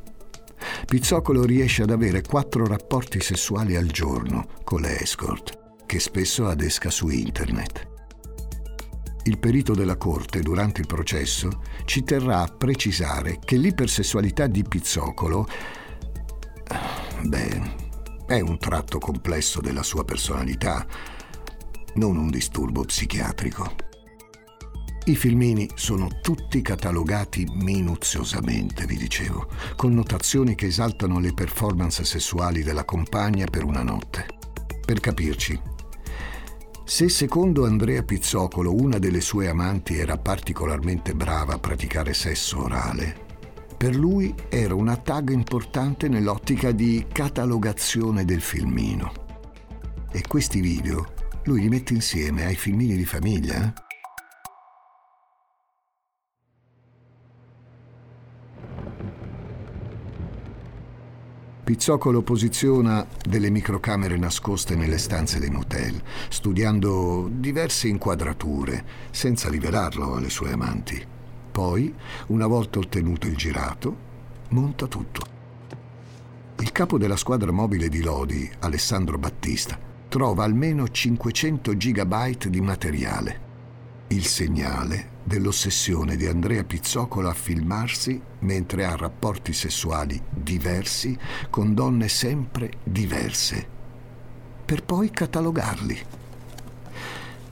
Pizzocolo 0.87 1.45
riesce 1.45 1.83
ad 1.83 1.91
avere 1.91 2.23
quattro 2.23 2.67
rapporti 2.67 3.21
sessuali 3.21 3.77
al 3.77 3.87
giorno 3.87 4.49
con 4.65 4.81
le 4.81 5.01
escort 5.01 5.65
che 5.87 6.01
spesso 6.01 6.47
adesca 6.49 6.91
su 6.91 7.09
internet. 7.09 7.95
Il 9.25 9.39
perito 9.39 9.75
della 9.75 9.97
Corte 9.97 10.41
durante 10.41 10.81
il 10.81 10.87
processo 10.87 11.63
ci 11.85 12.05
terrà 12.05 12.43
a 12.43 12.47
precisare 12.47 13.39
che 13.45 13.57
l'ipersessualità 13.57 14.47
di 14.47 14.63
Pizzocolo, 14.63 15.49
beh, 17.23 17.75
è 18.27 18.41
un 18.41 18.59
tratto 18.59 18.99
complesso 18.99 19.61
della 19.61 19.83
sua 19.83 20.05
personalità, 20.05 20.87
non 21.95 22.17
un 22.17 22.31
disturbo 22.31 22.85
psichiatrico. 22.85 23.75
I 25.07 25.15
filmini 25.15 25.69
sono 25.75 26.09
tutti 26.21 26.61
catalogati 26.63 27.49
minuziosamente, 27.53 28.87
vi 28.87 28.97
dicevo, 28.97 29.49
con 29.77 29.93
notazioni 29.93 30.57
che 30.57 30.67
esaltano 30.67 31.21
le 31.21 31.33
performance 31.33 32.05
sessuali 32.05 32.65
della 32.65 32.85
compagna 32.85 33.47
per 33.47 33.63
una 33.63 33.83
notte. 33.83 34.27
Per 34.85 34.99
capirci, 34.99 35.61
se 36.89 37.09
secondo 37.09 37.67
Andrea 37.67 38.05
Pizzocolo 38.05 38.73
una 38.73 39.01
delle 39.01 39.21
sue 39.21 39.49
amanti 39.49 39.99
era 39.99 40.17
particolarmente 40.17 41.17
brava 41.17 41.55
a 41.55 41.59
praticare 41.59 42.15
sesso 42.15 42.63
orale, 42.63 43.17
per 43.77 43.97
lui 43.97 44.33
era 44.49 44.73
una 44.77 44.97
tag 44.97 45.31
importante 45.31 46.07
nell'ottica 46.07 46.71
di 46.71 47.05
catalogazione 47.11 48.25
del 48.25 48.41
filmino. 48.41 49.13
E 50.13 50.23
questi 50.29 50.61
video 50.61 51.13
lui 51.47 51.63
li 51.63 51.69
mette 51.69 51.93
insieme 51.93 52.45
ai 52.45 52.55
filmini 52.55 52.95
di 52.95 53.05
famiglia? 53.05 53.75
Pizzocolo 61.67 62.23
posiziona 62.23 63.05
delle 63.29 63.51
microcamere 63.51 64.17
nascoste 64.17 64.77
nelle 64.77 64.99
stanze 64.99 65.41
dei 65.41 65.51
motel, 65.51 66.01
studiando 66.29 67.29
diverse 67.29 67.89
inquadrature, 67.89 68.85
senza 69.11 69.49
rivelarlo 69.49 70.15
alle 70.15 70.31
sue 70.31 70.53
amanti. 70.53 71.05
Poi, 71.51 71.93
una 72.29 72.47
volta 72.47 72.79
ottenuto 72.79 73.27
il 73.27 73.35
girato, 73.35 73.97
monta 74.51 74.87
tutto. 74.87 75.27
Il 76.61 76.71
capo 76.71 76.99
della 76.99 77.17
squadra 77.17 77.51
mobile 77.51 77.89
di 77.89 78.01
Lodi, 78.01 78.49
Alessandro 78.61 79.19
Battista, 79.19 79.77
trova 80.07 80.45
almeno 80.45 80.89
500 80.89 81.77
gigabyte 81.77 82.49
di 82.49 82.61
materiale. 82.61 83.41
Il 84.07 84.25
segnale 84.25 85.16
dell'ossessione 85.27 86.15
di 86.15 86.27
Andrea 86.27 86.63
Pizzocolo 86.63 87.29
a 87.29 87.35
filmarsi 87.35 88.21
mentre 88.41 88.85
ha 88.85 88.95
rapporti 88.95 89.53
sessuali 89.53 90.23
diversi 90.31 91.19
con 91.51 91.75
donne 91.75 92.09
sempre 92.09 92.71
diverse, 92.85 93.67
per 94.65 94.85
poi 94.85 95.11
catalogarli. 95.11 96.01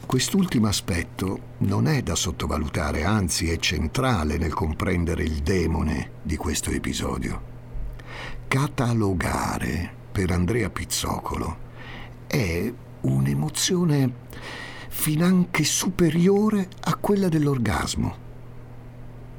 Quest'ultimo 0.06 0.68
aspetto 0.68 1.54
non 1.58 1.88
è 1.88 2.00
da 2.02 2.14
sottovalutare, 2.14 3.02
anzi 3.02 3.50
è 3.50 3.56
centrale 3.56 4.38
nel 4.38 4.54
comprendere 4.54 5.24
il 5.24 5.42
demone 5.42 6.10
di 6.22 6.36
questo 6.36 6.70
episodio. 6.70 7.52
Catalogare 8.46 9.92
per 10.12 10.30
Andrea 10.30 10.70
Pizzocolo 10.70 11.58
è 12.28 12.72
un'emozione 13.00 14.12
finanche 14.96 15.64
superiore 15.64 16.68
a 16.84 16.94
quella 16.94 17.28
dell'orgasmo. 17.28 18.16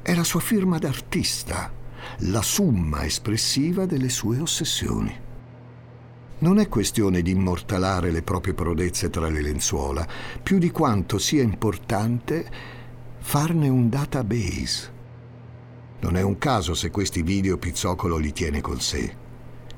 È 0.00 0.14
la 0.14 0.22
sua 0.22 0.38
firma 0.38 0.78
d'artista, 0.78 1.72
la 2.18 2.42
summa 2.42 3.04
espressiva 3.04 3.84
delle 3.84 4.10
sue 4.10 4.38
ossessioni. 4.38 5.12
Non 6.38 6.60
è 6.60 6.68
questione 6.68 7.20
di 7.20 7.32
immortalare 7.32 8.12
le 8.12 8.22
proprie 8.22 8.54
prodezze 8.54 9.10
tra 9.10 9.28
le 9.28 9.42
lenzuola, 9.42 10.06
più 10.40 10.58
di 10.58 10.70
quanto 10.70 11.18
sia 11.18 11.42
importante 11.42 12.48
farne 13.18 13.68
un 13.68 13.88
database. 13.88 14.92
Non 16.00 16.16
è 16.16 16.22
un 16.22 16.38
caso 16.38 16.74
se 16.74 16.90
questi 16.90 17.22
video 17.22 17.56
Pizzocolo 17.56 18.18
li 18.18 18.32
tiene 18.32 18.60
con 18.60 18.78
sé 18.78 19.24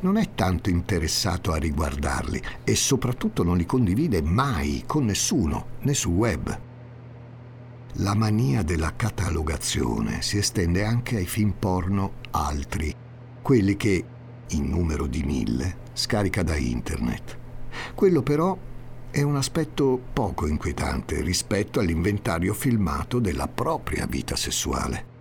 non 0.00 0.17
è 0.17 0.35
tanto 0.35 0.71
interessato 0.71 1.52
a 1.52 1.57
riguardarli 1.57 2.43
e 2.64 2.75
soprattutto 2.76 3.43
non 3.43 3.57
li 3.57 3.67
condivide 3.67 4.23
mai 4.23 4.85
con 4.87 5.05
nessuno, 5.05 5.67
né 5.81 5.95
sul 5.95 6.14
web. 6.14 6.61
La 7.95 8.14
mania 8.14 8.62
della 8.62 8.95
catalogazione 8.95 10.23
si 10.23 10.38
estende 10.38 10.85
anche 10.85 11.17
ai 11.17 11.26
film 11.26 11.52
porno 11.59 12.14
altri, 12.31 12.95
quelli 13.43 13.76
che, 13.76 14.05
in 14.49 14.69
numero 14.69 15.07
di 15.07 15.23
mille, 15.25 15.78
scarica 15.95 16.43
da 16.43 16.55
internet. 16.55 17.38
Quello 17.95 18.23
però 18.23 18.57
è 19.11 19.23
un 19.23 19.37
aspetto 19.37 20.00
poco 20.12 20.47
inquietante 20.47 21.23
rispetto 21.23 21.81
all'inventario 21.81 22.55
filmato 22.55 23.19
della 23.19 23.49
propria 23.49 24.07
vita 24.07 24.37
sessuale. 24.37 25.18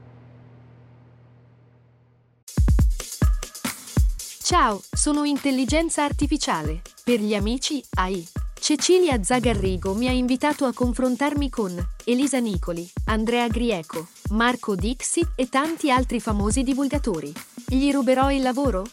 Ciao, 4.49 4.81
sono 4.89 5.25
intelligenza 5.25 6.05
artificiale. 6.05 6.81
Per 7.03 7.19
gli 7.19 7.35
amici 7.35 7.83
AI. 7.97 8.25
Cecilia 8.57 9.21
Zagarrigo 9.21 9.93
mi 9.93 10.07
ha 10.07 10.11
invitato 10.11 10.63
a 10.63 10.71
confrontarmi 10.71 11.49
con 11.49 11.75
Elisa 12.05 12.39
Nicoli, 12.39 12.89
Andrea 13.07 13.49
Grieco, 13.49 14.07
Marco 14.29 14.73
Dixi 14.75 15.21
e 15.35 15.49
tanti 15.49 15.91
altri 15.91 16.21
famosi 16.21 16.63
divulgatori. 16.63 17.29
Gli 17.67 17.91
ruberò 17.91 18.31
il 18.31 18.41
lavoro? 18.41 18.85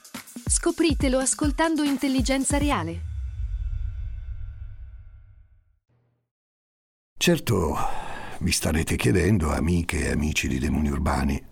Scopritelo 0.44 1.18
ascoltando 1.18 1.84
Intelligenza 1.84 2.58
Reale. 2.58 3.02
Certo, 7.16 7.76
vi 8.40 8.50
starete 8.50 8.96
chiedendo, 8.96 9.52
amiche 9.52 10.08
e 10.08 10.11
amici 10.11 10.49
di 10.49 10.58
Demoni 10.58 10.90
Urbani, 10.90 11.46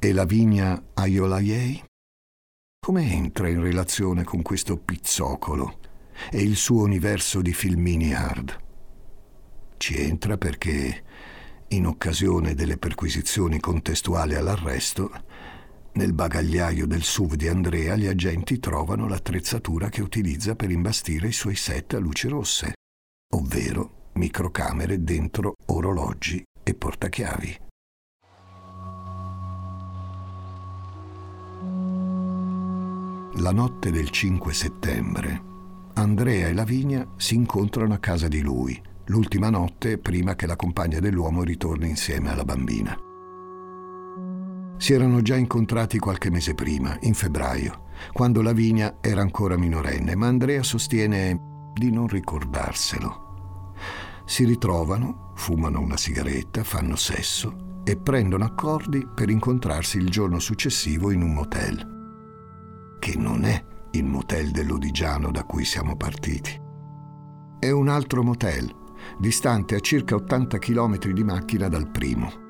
e 0.00 0.12
Lavinia 0.12 0.82
Aiolaiei? 0.94 1.84
Come 2.86 3.12
entra 3.12 3.48
in 3.48 3.60
relazione 3.60 4.22
con 4.22 4.42
questo 4.42 4.76
pizzocolo 4.76 5.80
e 6.30 6.40
il 6.40 6.54
suo 6.54 6.82
universo 6.82 7.42
di 7.42 7.52
filmini 7.52 8.14
hard? 8.14 8.56
Ci 9.76 10.00
entra 10.00 10.36
perché, 10.36 11.02
in 11.68 11.86
occasione 11.86 12.54
delle 12.54 12.76
perquisizioni 12.76 13.58
contestuali 13.58 14.36
all'arresto, 14.36 15.10
nel 15.94 16.12
bagagliaio 16.12 16.86
del 16.86 17.02
SUV 17.02 17.34
di 17.34 17.48
Andrea 17.48 17.96
gli 17.96 18.06
agenti 18.06 18.60
trovano 18.60 19.08
l'attrezzatura 19.08 19.88
che 19.88 20.02
utilizza 20.02 20.54
per 20.54 20.70
imbastire 20.70 21.26
i 21.26 21.32
suoi 21.32 21.56
set 21.56 21.94
a 21.94 21.98
luci 21.98 22.28
rosse, 22.28 22.74
ovvero 23.34 24.10
microcamere 24.12 25.02
dentro 25.02 25.54
orologi 25.66 26.40
e 26.62 26.74
portachiavi. 26.74 27.65
La 33.40 33.52
notte 33.52 33.90
del 33.90 34.08
5 34.08 34.54
settembre, 34.54 35.42
Andrea 35.94 36.48
e 36.48 36.54
Lavinia 36.54 37.06
si 37.16 37.34
incontrano 37.34 37.92
a 37.92 37.98
casa 37.98 38.28
di 38.28 38.40
lui, 38.40 38.80
l'ultima 39.06 39.50
notte 39.50 39.98
prima 39.98 40.34
che 40.34 40.46
la 40.46 40.56
compagna 40.56 41.00
dell'uomo 41.00 41.42
ritorni 41.42 41.90
insieme 41.90 42.30
alla 42.30 42.46
bambina. 42.46 42.96
Si 44.78 44.94
erano 44.94 45.20
già 45.20 45.36
incontrati 45.36 45.98
qualche 45.98 46.30
mese 46.30 46.54
prima, 46.54 46.96
in 47.02 47.12
febbraio, 47.12 47.88
quando 48.14 48.40
Lavinia 48.40 48.96
era 49.02 49.20
ancora 49.20 49.58
minorenne, 49.58 50.14
ma 50.14 50.28
Andrea 50.28 50.62
sostiene 50.62 51.70
di 51.74 51.90
non 51.90 52.06
ricordarselo. 52.06 53.74
Si 54.24 54.46
ritrovano, 54.46 55.32
fumano 55.34 55.80
una 55.80 55.98
sigaretta, 55.98 56.64
fanno 56.64 56.96
sesso 56.96 57.82
e 57.84 57.98
prendono 57.98 58.46
accordi 58.46 59.06
per 59.14 59.28
incontrarsi 59.28 59.98
il 59.98 60.08
giorno 60.08 60.38
successivo 60.38 61.10
in 61.10 61.20
un 61.20 61.34
motel 61.34 61.94
che 62.98 63.16
non 63.16 63.44
è 63.44 63.64
il 63.92 64.04
motel 64.04 64.50
dell'Odigiano 64.50 65.30
da 65.30 65.44
cui 65.44 65.64
siamo 65.64 65.96
partiti. 65.96 66.60
È 67.58 67.70
un 67.70 67.88
altro 67.88 68.22
motel, 68.22 68.70
distante 69.18 69.74
a 69.74 69.80
circa 69.80 70.14
80 70.14 70.58
km 70.58 70.98
di 71.10 71.24
macchina 71.24 71.68
dal 71.68 71.90
primo. 71.90 72.44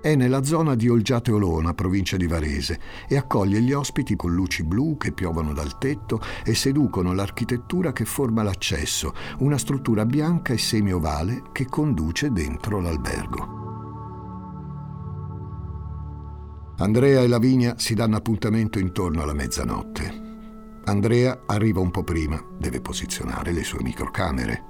È 0.00 0.14
nella 0.14 0.44
zona 0.44 0.74
di 0.76 0.88
Olgiate 0.88 1.30
Olona, 1.30 1.74
provincia 1.74 2.16
di 2.16 2.26
Varese, 2.26 2.80
e 3.06 3.18
accoglie 3.18 3.60
gli 3.60 3.72
ospiti 3.72 4.16
con 4.16 4.32
luci 4.32 4.62
blu 4.62 4.96
che 4.96 5.12
piovono 5.12 5.52
dal 5.52 5.76
tetto 5.76 6.20
e 6.42 6.54
seducono 6.54 7.12
l'architettura 7.12 7.92
che 7.92 8.06
forma 8.06 8.42
l'accesso, 8.42 9.12
una 9.40 9.58
struttura 9.58 10.06
bianca 10.06 10.54
e 10.54 10.58
semi-ovale 10.58 11.42
che 11.52 11.66
conduce 11.66 12.30
dentro 12.30 12.80
l'albergo. 12.80 13.59
Andrea 16.80 17.20
e 17.20 17.28
Lavinia 17.28 17.74
si 17.76 17.92
danno 17.92 18.16
appuntamento 18.16 18.78
intorno 18.78 19.20
alla 19.20 19.34
mezzanotte. 19.34 20.28
Andrea 20.84 21.42
arriva 21.44 21.78
un 21.78 21.90
po' 21.90 22.02
prima, 22.02 22.42
deve 22.58 22.80
posizionare 22.80 23.52
le 23.52 23.64
sue 23.64 23.82
microcamere. 23.82 24.64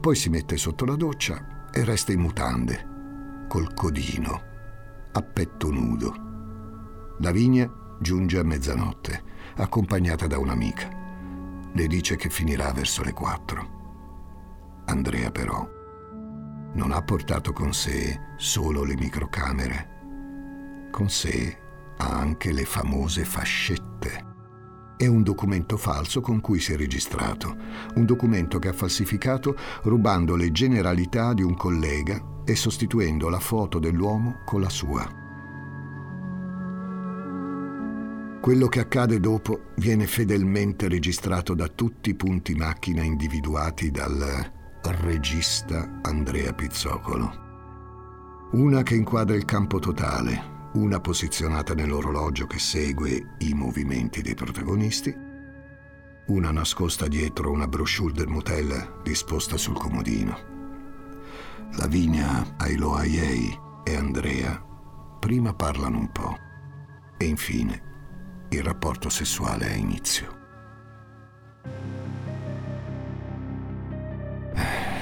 Poi 0.00 0.14
si 0.14 0.28
mette 0.28 0.56
sotto 0.56 0.84
la 0.84 0.94
doccia 0.94 1.70
e 1.72 1.82
resta 1.82 2.12
in 2.12 2.20
mutande, 2.20 3.46
col 3.48 3.74
codino, 3.74 4.40
a 5.10 5.20
petto 5.20 5.68
nudo. 5.72 6.14
Lavinia 7.18 7.68
giunge 7.98 8.38
a 8.38 8.44
mezzanotte, 8.44 9.22
accompagnata 9.56 10.28
da 10.28 10.38
un'amica. 10.38 10.88
Le 11.72 11.86
dice 11.88 12.14
che 12.14 12.30
finirà 12.30 12.70
verso 12.72 13.02
le 13.02 13.12
quattro. 13.12 13.80
Andrea 14.84 15.32
però 15.32 15.68
non 16.74 16.92
ha 16.92 17.02
portato 17.02 17.52
con 17.52 17.74
sé 17.74 18.16
solo 18.36 18.84
le 18.84 18.94
microcamere 18.94 19.91
con 20.92 21.08
sé 21.08 21.58
ha 21.96 22.18
anche 22.18 22.52
le 22.52 22.64
famose 22.64 23.24
fascette. 23.24 24.30
È 24.96 25.06
un 25.08 25.24
documento 25.24 25.76
falso 25.76 26.20
con 26.20 26.40
cui 26.40 26.60
si 26.60 26.74
è 26.74 26.76
registrato, 26.76 27.56
un 27.96 28.04
documento 28.04 28.60
che 28.60 28.68
ha 28.68 28.72
falsificato 28.72 29.56
rubando 29.82 30.36
le 30.36 30.52
generalità 30.52 31.32
di 31.32 31.42
un 31.42 31.56
collega 31.56 32.22
e 32.44 32.54
sostituendo 32.54 33.28
la 33.28 33.40
foto 33.40 33.80
dell'uomo 33.80 34.42
con 34.44 34.60
la 34.60 34.68
sua. 34.68 35.20
Quello 38.40 38.68
che 38.68 38.80
accade 38.80 39.18
dopo 39.18 39.70
viene 39.76 40.06
fedelmente 40.06 40.88
registrato 40.88 41.54
da 41.54 41.68
tutti 41.68 42.10
i 42.10 42.14
punti 42.14 42.54
macchina 42.54 43.02
individuati 43.02 43.90
dal 43.90 44.52
regista 45.00 46.00
Andrea 46.02 46.52
Pizzocolo. 46.52 47.40
Una 48.52 48.82
che 48.82 48.96
inquadra 48.96 49.34
il 49.34 49.44
campo 49.44 49.78
totale, 49.78 50.51
una 50.74 51.00
posizionata 51.00 51.74
nell'orologio 51.74 52.46
che 52.46 52.58
segue 52.58 53.34
i 53.38 53.52
movimenti 53.52 54.22
dei 54.22 54.34
protagonisti, 54.34 55.14
una 56.26 56.50
nascosta 56.50 57.08
dietro 57.08 57.50
una 57.50 57.66
brochure 57.66 58.14
del 58.14 58.28
motel 58.28 59.00
disposta 59.02 59.58
sul 59.58 59.74
comodino. 59.74 60.50
Lavinia, 61.72 62.54
Ailo 62.58 62.94
Aiei 62.94 63.58
e 63.84 63.96
Andrea 63.96 64.62
prima 65.18 65.52
parlano 65.52 65.98
un 65.98 66.10
po' 66.10 66.38
e 67.18 67.24
infine 67.26 67.90
il 68.48 68.62
rapporto 68.62 69.08
sessuale 69.10 69.66
ha 69.66 69.74
inizio. 69.74 70.40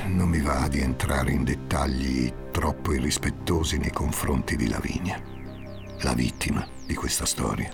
Non 0.06 0.28
mi 0.28 0.40
va 0.40 0.66
di 0.66 0.80
entrare 0.80 1.30
in 1.30 1.44
dettagli 1.44 2.32
troppo 2.50 2.92
irrispettosi 2.92 3.78
nei 3.78 3.92
confronti 3.92 4.56
di 4.56 4.68
Lavinia 4.68 5.38
la 6.02 6.14
vittima 6.14 6.66
di 6.86 6.94
questa 6.94 7.26
storia. 7.26 7.70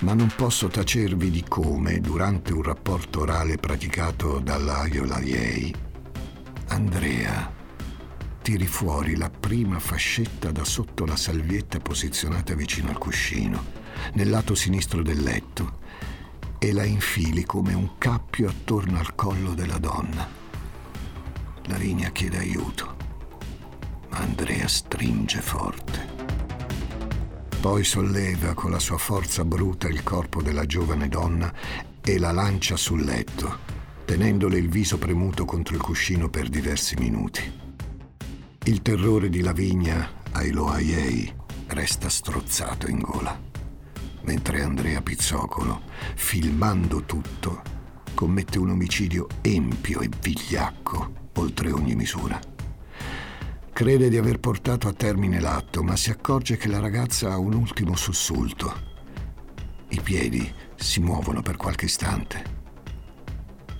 Ma 0.00 0.14
non 0.14 0.32
posso 0.34 0.68
tacervi 0.68 1.30
di 1.30 1.44
come, 1.46 2.00
durante 2.00 2.52
un 2.52 2.62
rapporto 2.62 3.20
orale 3.20 3.56
praticato 3.56 4.38
dall'Aio 4.38 5.04
Laliei, 5.04 5.74
Andrea 6.68 7.62
tiri 8.44 8.66
fuori 8.66 9.16
la 9.16 9.30
prima 9.30 9.78
fascetta 9.78 10.50
da 10.50 10.64
sotto 10.64 11.06
la 11.06 11.16
salvietta 11.16 11.78
posizionata 11.78 12.54
vicino 12.54 12.90
al 12.90 12.98
cuscino, 12.98 13.64
nel 14.12 14.28
lato 14.28 14.54
sinistro 14.54 15.02
del 15.02 15.22
letto, 15.22 15.78
e 16.58 16.72
la 16.74 16.84
infili 16.84 17.44
come 17.44 17.72
un 17.72 17.96
cappio 17.96 18.50
attorno 18.50 18.98
al 18.98 19.14
collo 19.14 19.54
della 19.54 19.78
donna. 19.78 20.28
Lavinia 21.68 22.10
chiede 22.10 22.36
aiuto, 22.36 22.96
ma 24.10 24.18
Andrea 24.18 24.68
stringe 24.68 25.40
forte. 25.40 26.13
Poi 27.64 27.82
solleva 27.82 28.52
con 28.52 28.70
la 28.70 28.78
sua 28.78 28.98
forza 28.98 29.42
bruta 29.42 29.88
il 29.88 30.02
corpo 30.02 30.42
della 30.42 30.66
giovane 30.66 31.08
donna 31.08 31.50
e 32.02 32.18
la 32.18 32.30
lancia 32.30 32.76
sul 32.76 33.02
letto, 33.02 33.60
tenendole 34.04 34.58
il 34.58 34.68
viso 34.68 34.98
premuto 34.98 35.46
contro 35.46 35.74
il 35.74 35.80
cuscino 35.80 36.28
per 36.28 36.50
diversi 36.50 36.94
minuti. 36.96 37.40
Il 38.64 38.82
terrore 38.82 39.30
di 39.30 39.40
Lavinia 39.40 40.10
ai 40.32 40.50
Loaiei 40.50 41.34
resta 41.68 42.10
strozzato 42.10 42.86
in 42.86 42.98
gola, 42.98 43.40
mentre 44.24 44.60
Andrea 44.60 45.00
Pizzocolo, 45.00 45.84
filmando 46.16 47.04
tutto, 47.04 47.62
commette 48.12 48.58
un 48.58 48.72
omicidio 48.72 49.26
empio 49.40 50.02
e 50.02 50.10
vigliacco 50.20 51.30
oltre 51.36 51.72
ogni 51.72 51.94
misura. 51.94 52.38
Crede 53.74 54.08
di 54.08 54.16
aver 54.16 54.38
portato 54.38 54.86
a 54.86 54.92
termine 54.92 55.40
l'atto, 55.40 55.82
ma 55.82 55.96
si 55.96 56.10
accorge 56.10 56.56
che 56.56 56.68
la 56.68 56.78
ragazza 56.78 57.32
ha 57.32 57.38
un 57.38 57.54
ultimo 57.54 57.96
sussulto. 57.96 58.72
I 59.88 60.00
piedi 60.00 60.54
si 60.76 61.00
muovono 61.00 61.42
per 61.42 61.56
qualche 61.56 61.86
istante. 61.86 62.62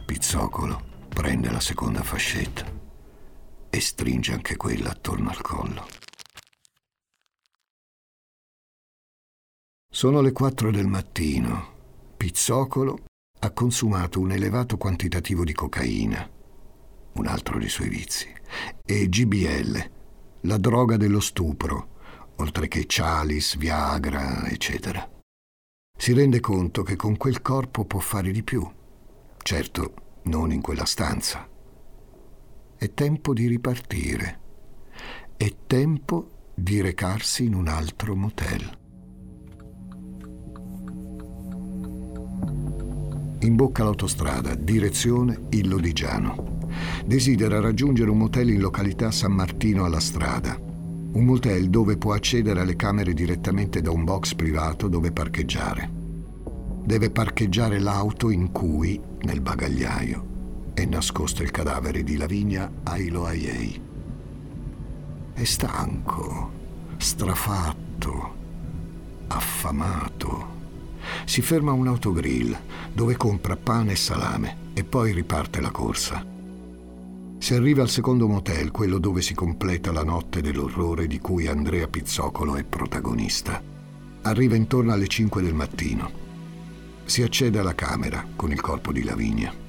Pizzocolo 0.05 1.07
prende 1.11 1.49
la 1.49 1.61
seconda 1.61 2.03
fascetta 2.03 2.65
e 3.71 3.81
stringe 3.81 4.33
anche 4.33 4.57
quella 4.57 4.91
attorno 4.91 5.31
al 5.31 5.41
collo. 5.41 5.87
Sono 9.89 10.21
le 10.21 10.33
quattro 10.33 10.73
del 10.73 10.89
mattino. 10.89 11.73
Pizzocolo 12.17 13.05
ha 13.39 13.51
consumato 13.53 14.19
un 14.19 14.33
elevato 14.33 14.77
quantitativo 14.77 15.45
di 15.45 15.53
cocaina 15.53 16.34
un 17.15 17.27
altro 17.27 17.59
dei 17.59 17.69
suoi 17.69 17.89
vizi, 17.89 18.29
e 18.85 19.09
GBL, 19.09 19.91
la 20.43 20.59
droga 20.59 20.97
dello 20.97 21.21
stupro, 21.21 21.89
oltre 22.37 22.69
che 22.69 22.85
Chalice, 22.87 23.57
Viagra, 23.59 24.47
eccetera. 24.47 25.09
Si 25.97 26.13
rende 26.13 26.41
conto 26.41 26.83
che 26.83 26.97
con 26.97 27.17
quel 27.17 27.41
corpo 27.41 27.85
può 27.85 28.01
fare 28.01 28.31
di 28.31 28.43
più. 28.43 28.69
Certo, 29.43 29.95
non 30.25 30.53
in 30.53 30.61
quella 30.61 30.85
stanza. 30.85 31.49
È 32.77 32.93
tempo 32.93 33.33
di 33.33 33.47
ripartire. 33.47 34.41
È 35.37 35.51
tempo 35.67 36.51
di 36.55 36.81
recarsi 36.81 37.45
in 37.45 37.55
un 37.55 37.69
altro 37.69 38.15
motel. 38.15 38.79
Imbocca 43.41 43.85
l'autostrada, 43.85 44.55
direzione 44.55 45.47
Il 45.51 45.69
Lodigiano. 45.69 46.54
Desidera 47.05 47.61
raggiungere 47.61 48.11
un 48.11 48.19
motel 48.19 48.51
in 48.51 48.61
località 48.61 49.11
San 49.11 49.33
Martino 49.33 49.85
alla 49.85 50.01
strada. 50.01 50.59
Un 50.59 51.25
motel 51.25 51.71
dove 51.71 51.97
può 51.97 52.13
accedere 52.13 52.61
alle 52.61 52.77
camere 52.77 53.15
direttamente 53.15 53.81
da 53.81 53.91
un 53.91 54.05
box 54.05 54.35
privato 54.35 54.89
dove 54.89 55.13
parcheggiare. 55.13 55.89
Deve 56.85 57.11
parcheggiare 57.11 57.79
l'auto 57.79 58.31
in 58.31 58.51
cui, 58.53 59.01
nel 59.23 59.41
bagagliaio, 59.41 60.73
è 60.75 60.85
nascosto 60.85 61.43
il 61.43 61.51
cadavere 61.51 62.03
di 62.03 62.17
Lavinia 62.17 62.71
Ailo 62.83 63.25
Aiei. 63.25 63.81
È 65.33 65.45
stanco, 65.45 66.51
strafatto, 66.97 68.35
affamato. 69.29 70.53
Si 71.25 71.43
ferma 71.43 71.71
a 71.71 71.75
un 71.75 71.87
autogrill 71.87 72.57
dove 72.93 73.17
compra 73.17 73.57
pane 73.57 73.93
e 73.93 73.97
salame 73.97 74.57
e 74.75 74.85
poi 74.85 75.13
riparte 75.13 75.61
la 75.61 75.71
corsa. 75.71 76.34
Si 77.45 77.53
arriva 77.53 77.83
al 77.83 77.91
secondo 77.91 78.27
motel, 78.27 78.71
quello 78.71 78.99
dove 78.99 79.21
si 79.21 79.35
completa 79.35 79.93
la 79.93 80.03
notte 80.03 80.41
dell'orrore 80.41 81.07
di 81.07 81.19
cui 81.19 81.47
Andrea 81.47 81.87
Pizzocolo 81.89 82.57
è 82.57 82.65
protagonista. 82.65 83.63
Arriva 84.23 84.57
intorno 84.57 84.95
alle 84.95 85.07
5 85.07 85.43
del 85.43 85.53
mattino. 85.53 86.11
Si 87.05 87.23
accede 87.23 87.59
alla 87.59 87.75
camera 87.75 88.27
con 88.35 88.51
il 88.51 88.63
corpo 88.63 88.93
di 88.93 89.03
Lavinia 89.03 89.63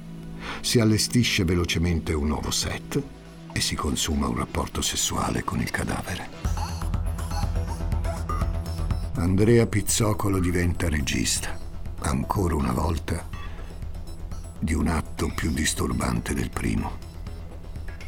si 0.60 0.80
allestisce 0.80 1.44
velocemente 1.44 2.12
un 2.12 2.28
nuovo 2.28 2.50
set 2.50 3.02
e 3.52 3.60
si 3.60 3.74
consuma 3.74 4.28
un 4.28 4.36
rapporto 4.36 4.80
sessuale 4.80 5.44
con 5.44 5.60
il 5.60 5.70
cadavere. 5.70 6.28
Andrea 9.14 9.66
Pizzocolo 9.66 10.38
diventa 10.38 10.88
regista, 10.88 11.58
ancora 12.00 12.54
una 12.54 12.72
volta, 12.72 13.28
di 14.58 14.74
un 14.74 14.88
atto 14.88 15.30
più 15.34 15.50
disturbante 15.50 16.34
del 16.34 16.50
primo. 16.50 17.05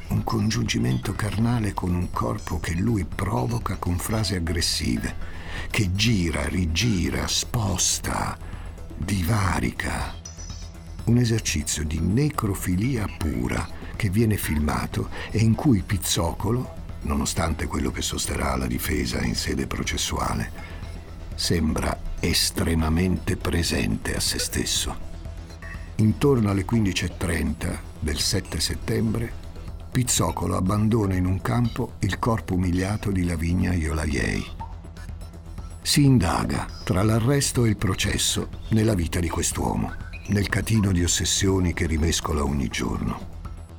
Un 0.09 0.25
congiungimento 0.25 1.13
carnale 1.13 1.75
con 1.75 1.95
un 1.95 2.11
corpo 2.11 2.59
che 2.59 2.75
lui 2.75 3.05
provoca 3.05 3.77
con 3.77 3.99
frasi 3.99 4.35
aggressive, 4.35 5.15
che 5.71 5.93
gira, 5.93 6.47
rigira, 6.47 7.27
sposta, 7.27 8.39
divarica 8.97 10.15
un 11.09 11.17
esercizio 11.17 11.85
di 11.85 12.01
necrofilia 12.01 13.07
pura 13.17 13.67
che 13.97 14.11
viene 14.11 14.37
filmato 14.37 15.09
e 15.31 15.39
in 15.39 15.55
cui 15.55 15.83
Pizzocolo, 15.83 16.75
nonostante 17.03 17.67
quello 17.67 17.91
che 17.91 18.03
sosterrà 18.03 18.57
la 18.57 18.67
difesa 18.67 19.23
in 19.23 19.35
sede 19.35 19.67
processuale, 19.67 20.53
sembra 21.35 21.99
estremamente 22.21 23.37
presente 23.37 24.15
a 24.15 24.21
se 24.21 24.39
stesso. 24.39 25.07
Intorno 25.97 26.51
alle 26.51 26.65
15.30 26.65 27.79
del 28.01 28.19
7 28.19 28.61
settembre, 28.61 29.33
Pizzocolo 29.91 30.57
abbandona 30.57 31.15
in 31.15 31.25
un 31.25 31.41
campo 31.41 31.95
il 32.01 32.19
corpo 32.19 32.55
umiliato 32.55 33.11
di 33.11 33.25
Lavinia 33.25 33.73
Iolaiei. 33.73 34.45
Si 35.83 36.05
indaga 36.05 36.67
tra 36.85 37.03
l'arresto 37.03 37.65
e 37.65 37.71
il 37.71 37.77
processo 37.77 38.49
nella 38.71 38.95
vita 38.95 39.19
di 39.19 39.29
quest'uomo 39.29 40.07
nel 40.29 40.49
catino 40.49 40.93
di 40.93 41.03
ossessioni 41.03 41.73
che 41.73 41.87
rimescola 41.87 42.45
ogni 42.45 42.69
giorno. 42.69 43.37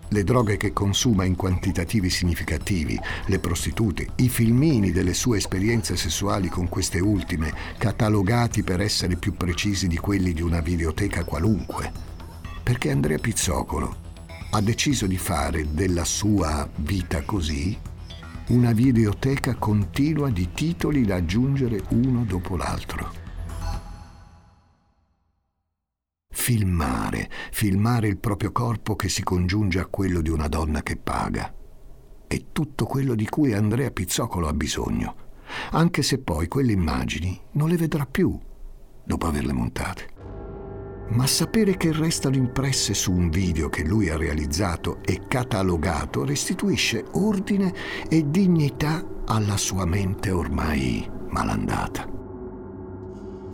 Le 0.10 0.24
droghe 0.24 0.58
che 0.58 0.74
consuma 0.74 1.24
in 1.24 1.36
quantitativi 1.36 2.10
significativi, 2.10 3.00
le 3.28 3.38
prostitute, 3.38 4.08
i 4.16 4.30
filmini 4.30 4.92
delle 4.92 5.14
sue 5.14 5.38
esperienze 5.38 5.96
sessuali 5.96 6.50
con 6.50 6.68
queste 6.68 7.00
ultime, 7.00 7.54
catalogati 7.78 8.64
per 8.64 8.82
essere 8.82 9.16
più 9.16 9.36
precisi 9.36 9.88
di 9.88 9.98
quelli 9.98 10.34
di 10.34 10.42
una 10.42 10.62
videoteca 10.62 11.24
qualunque. 11.24 11.92
Perché 12.64 12.90
Andrea 12.90 13.20
Pizzocolo 13.20 14.08
ha 14.52 14.62
deciso 14.62 15.06
di 15.06 15.18
fare 15.18 15.74
della 15.74 16.06
sua 16.06 16.68
vita 16.78 17.22
così 17.24 17.78
una 18.48 18.72
videoteca 18.72 19.56
continua 19.56 20.30
di 20.30 20.52
titoli 20.52 21.06
da 21.06 21.16
aggiungere 21.16 21.84
uno 21.90 22.24
dopo 22.24 22.56
l'altro. 22.56 23.20
filmare, 26.50 27.30
filmare 27.52 28.08
il 28.08 28.18
proprio 28.18 28.52
corpo 28.52 28.96
che 28.96 29.08
si 29.08 29.22
congiunge 29.22 29.78
a 29.78 29.86
quello 29.86 30.20
di 30.20 30.32
una 30.32 30.48
donna 30.48 30.82
che 30.82 30.98
paga. 30.98 31.54
È 32.26 32.46
tutto 32.52 32.86
quello 32.86 33.14
di 33.14 33.30
cui 33.30 33.54
Andrea 33.54 33.92
Pizzocolo 33.92 34.48
ha 34.48 34.54
bisogno, 34.54 35.16
anche 35.72 36.02
se 36.02 36.18
poi 36.18 36.48
quelle 36.48 36.72
immagini 36.72 37.40
non 37.52 37.70
le 37.70 37.78
vedrà 37.78 38.08
più 38.08 38.36
dopo 39.04 39.28
averle 39.28 39.54
montate. 39.54 40.39
Ma 41.10 41.26
sapere 41.26 41.76
che 41.76 41.92
restano 41.92 42.36
impresse 42.36 42.94
su 42.94 43.12
un 43.12 43.30
video 43.30 43.70
che 43.70 43.84
lui 43.84 44.10
ha 44.10 44.18
realizzato 44.18 45.00
e 45.04 45.22
catalogato 45.28 46.24
restituisce 46.24 47.06
ordine 47.14 47.74
e 48.08 48.30
dignità 48.30 49.04
alla 49.26 49.58
sua 49.58 49.86
mente 49.86 50.32
ormai 50.32 51.10
malandata. 51.30 52.08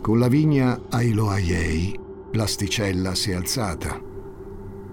Con 0.02 0.18
la 0.18 0.28
vigna 0.28 0.78
Ailoaiei 0.90 2.04
L'asticella 2.36 3.14
si 3.14 3.30
è 3.30 3.34
alzata. 3.34 3.98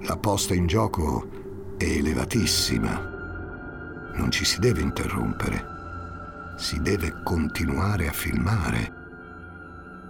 La 0.04 0.17
posta 0.17 0.54
in 0.54 0.65
gioco 0.65 1.76
è 1.78 1.84
elevatissima. 1.84 4.12
Non 4.15 4.32
ci 4.32 4.45
si 4.45 4.60
deve 4.60 4.82
interrompere. 4.82 5.62
Si 6.58 6.82
deve 6.82 7.21
continuare 7.23 8.08
a 8.08 8.13
filmare. 8.13 8.93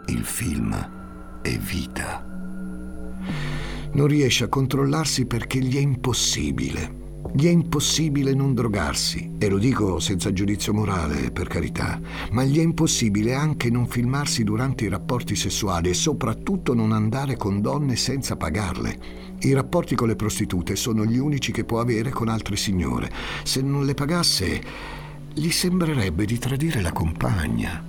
Il 0.06 0.24
film 0.24 1.42
è 1.42 1.58
vita. 1.58 2.33
Non 3.92 4.08
riesce 4.08 4.46
a 4.46 4.50
controllarsi 4.50 5.26
perché 5.26 5.60
gli 5.60 5.78
è 5.78 5.82
impossibile 5.82 7.02
gli 7.36 7.48
è 7.48 7.50
impossibile 7.50 8.36
non 8.36 8.54
drogarsi, 8.54 9.32
e 9.40 9.50
lo 9.50 9.58
dico 9.58 10.00
senza 10.00 10.32
giudizio 10.32 10.72
morale, 10.72 11.32
per 11.32 11.48
carità, 11.48 12.00
ma 12.32 12.44
gli 12.44 12.60
è 12.60 12.62
impossibile 12.62 13.34
anche 13.34 13.72
non 13.72 13.88
filmarsi 13.88 14.44
durante 14.44 14.86
i 14.86 14.90
rapporti 14.90 15.36
sessuali 15.36 15.90
e 15.90 15.96
soprattutto 15.96 16.76
non 16.76 16.92
andare 16.92 17.36
con 17.36 17.60
donne 17.60 17.96
senza 17.96 18.36
pagarle. 18.36 19.00
I 19.40 19.54
rapporti 19.54 19.96
con 19.96 20.10
le 20.10 20.16
prostitute 20.16 20.76
sono 20.76 21.06
gli 21.06 21.18
unici 21.18 21.52
che 21.52 21.64
può 21.64 21.80
avere 21.80 22.12
con 22.12 22.28
altre 22.28 22.56
signore. 22.56 23.12
Se 23.44 23.62
non 23.62 23.84
le 23.84 23.96
pagasse, 23.96 24.62
gli 25.34 25.50
sembrerebbe 25.50 26.26
di 26.26 26.38
tradire 26.38 26.82
la 26.82 26.92
compagna. 26.92 27.84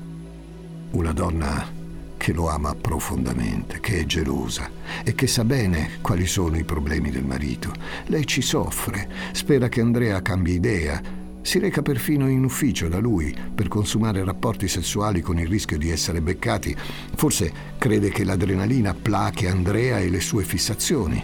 Una 0.92 1.12
donna 1.12 1.84
che 2.24 2.32
lo 2.32 2.48
ama 2.48 2.74
profondamente, 2.74 3.80
che 3.80 3.98
è 3.98 4.06
gelosa 4.06 4.70
e 5.04 5.14
che 5.14 5.26
sa 5.26 5.44
bene 5.44 5.98
quali 6.00 6.24
sono 6.24 6.56
i 6.56 6.64
problemi 6.64 7.10
del 7.10 7.26
marito. 7.26 7.70
Lei 8.06 8.26
ci 8.26 8.40
soffre, 8.40 9.10
spera 9.32 9.68
che 9.68 9.82
Andrea 9.82 10.22
cambi 10.22 10.52
idea, 10.52 11.02
si 11.42 11.58
reca 11.58 11.82
perfino 11.82 12.26
in 12.30 12.42
ufficio 12.42 12.88
da 12.88 12.98
lui 12.98 13.37
per 13.54 13.68
consumare 13.68 14.24
rapporti 14.24 14.68
sessuali 14.68 15.20
con 15.20 15.38
il 15.38 15.46
rischio 15.46 15.76
di 15.76 15.90
essere 15.90 16.22
beccati. 16.22 16.74
Forse 17.14 17.52
crede 17.76 18.08
che 18.08 18.24
l'adrenalina 18.24 18.94
plache 18.94 19.46
Andrea 19.46 19.98
e 19.98 20.08
le 20.08 20.22
sue 20.22 20.44
fissazioni. 20.44 21.22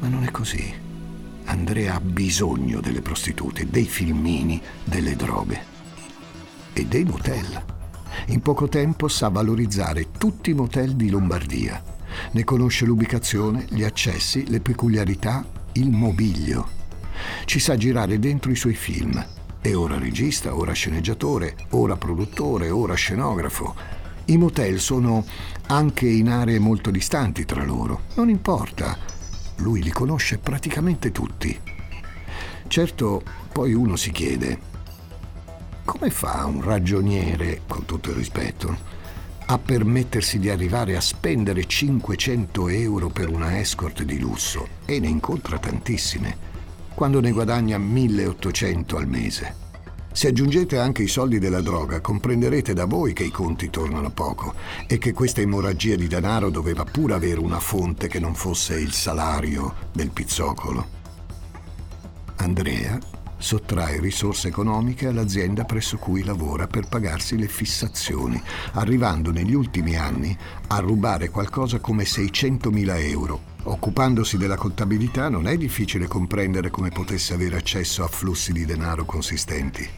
Ma 0.00 0.08
non 0.08 0.24
è 0.24 0.32
così. 0.32 0.74
Andrea 1.44 1.94
ha 1.94 2.00
bisogno 2.00 2.80
delle 2.80 3.02
prostitute, 3.02 3.68
dei 3.70 3.86
filmini, 3.86 4.60
delle 4.82 5.14
droghe 5.14 5.64
e 6.72 6.86
dei 6.86 7.04
motel. 7.04 7.83
In 8.26 8.40
poco 8.40 8.68
tempo 8.68 9.08
sa 9.08 9.28
valorizzare 9.28 10.10
tutti 10.16 10.50
i 10.50 10.54
motel 10.54 10.94
di 10.94 11.10
Lombardia. 11.10 11.82
Ne 12.32 12.44
conosce 12.44 12.84
l'ubicazione, 12.84 13.66
gli 13.68 13.82
accessi, 13.82 14.48
le 14.48 14.60
peculiarità, 14.60 15.44
il 15.72 15.90
mobilio. 15.90 16.82
Ci 17.44 17.58
sa 17.58 17.76
girare 17.76 18.18
dentro 18.18 18.50
i 18.50 18.56
suoi 18.56 18.74
film. 18.74 19.24
È 19.60 19.74
ora 19.74 19.98
regista, 19.98 20.54
ora 20.54 20.72
sceneggiatore, 20.72 21.56
ora 21.70 21.96
produttore, 21.96 22.70
ora 22.70 22.94
scenografo. 22.94 23.74
I 24.26 24.36
motel 24.36 24.80
sono 24.80 25.24
anche 25.66 26.06
in 26.06 26.28
aree 26.28 26.58
molto 26.58 26.90
distanti 26.90 27.44
tra 27.44 27.64
loro. 27.64 28.02
Non 28.14 28.28
importa. 28.28 28.96
Lui 29.56 29.82
li 29.82 29.90
conosce 29.90 30.38
praticamente 30.38 31.12
tutti. 31.12 31.58
Certo, 32.66 33.22
poi 33.52 33.72
uno 33.72 33.96
si 33.96 34.10
chiede, 34.10 34.58
come 35.84 36.10
fa 36.10 36.44
un 36.46 36.62
ragioniere, 36.62 37.60
con 37.66 37.84
tutto 37.84 38.10
il 38.10 38.16
rispetto, 38.16 38.76
a 39.46 39.58
permettersi 39.58 40.38
di 40.38 40.48
arrivare 40.48 40.96
a 40.96 41.00
spendere 41.00 41.66
500 41.66 42.68
euro 42.68 43.08
per 43.08 43.28
una 43.28 43.60
escort 43.60 44.02
di 44.02 44.18
lusso 44.18 44.66
e 44.86 44.98
ne 44.98 45.08
incontra 45.08 45.58
tantissime, 45.58 46.52
quando 46.94 47.20
ne 47.20 47.32
guadagna 47.32 47.76
1800 47.76 48.96
al 48.96 49.06
mese? 49.06 49.62
Se 50.12 50.28
aggiungete 50.28 50.78
anche 50.78 51.02
i 51.02 51.08
soldi 51.08 51.40
della 51.40 51.60
droga, 51.60 52.00
comprenderete 52.00 52.72
da 52.72 52.84
voi 52.84 53.12
che 53.12 53.24
i 53.24 53.32
conti 53.32 53.68
tornano 53.68 54.10
poco 54.10 54.54
e 54.86 54.96
che 54.96 55.12
questa 55.12 55.40
emorragia 55.40 55.96
di 55.96 56.06
denaro 56.06 56.50
doveva 56.50 56.84
pure 56.84 57.14
avere 57.14 57.40
una 57.40 57.58
fonte 57.58 58.06
che 58.06 58.20
non 58.20 58.34
fosse 58.34 58.78
il 58.78 58.92
salario 58.92 59.74
del 59.92 60.10
pizzocolo. 60.10 60.86
Andrea 62.36 62.96
sottrae 63.38 64.00
risorse 64.00 64.48
economiche 64.48 65.06
all'azienda 65.06 65.64
presso 65.64 65.96
cui 65.96 66.24
lavora 66.24 66.66
per 66.66 66.88
pagarsi 66.88 67.38
le 67.38 67.48
fissazioni, 67.48 68.40
arrivando 68.72 69.30
negli 69.30 69.54
ultimi 69.54 69.96
anni 69.96 70.36
a 70.68 70.78
rubare 70.78 71.30
qualcosa 71.30 71.78
come 71.80 72.04
600.000 72.04 73.08
euro. 73.08 73.52
Occupandosi 73.64 74.36
della 74.36 74.56
contabilità 74.56 75.28
non 75.28 75.46
è 75.46 75.56
difficile 75.56 76.06
comprendere 76.06 76.70
come 76.70 76.90
potesse 76.90 77.34
avere 77.34 77.56
accesso 77.56 78.04
a 78.04 78.08
flussi 78.08 78.52
di 78.52 78.64
denaro 78.64 79.04
consistenti. 79.04 79.88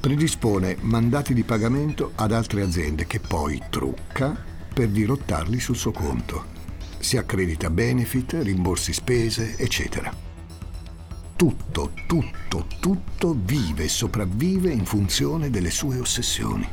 Predispone 0.00 0.76
mandati 0.80 1.34
di 1.34 1.42
pagamento 1.42 2.12
ad 2.14 2.32
altre 2.32 2.62
aziende 2.62 3.06
che 3.06 3.20
poi 3.20 3.62
trucca 3.70 4.36
per 4.72 4.88
dirottarli 4.88 5.58
sul 5.58 5.76
suo 5.76 5.92
conto. 5.92 6.54
Si 6.98 7.16
accredita 7.16 7.70
benefit, 7.70 8.38
rimborsi 8.42 8.92
spese, 8.92 9.56
eccetera 9.56 10.25
tutto, 11.36 11.92
tutto, 12.06 12.66
tutto 12.80 13.36
vive 13.38 13.84
e 13.84 13.88
sopravvive 13.88 14.72
in 14.72 14.86
funzione 14.86 15.50
delle 15.50 15.70
sue 15.70 16.00
ossessioni. 16.00 16.66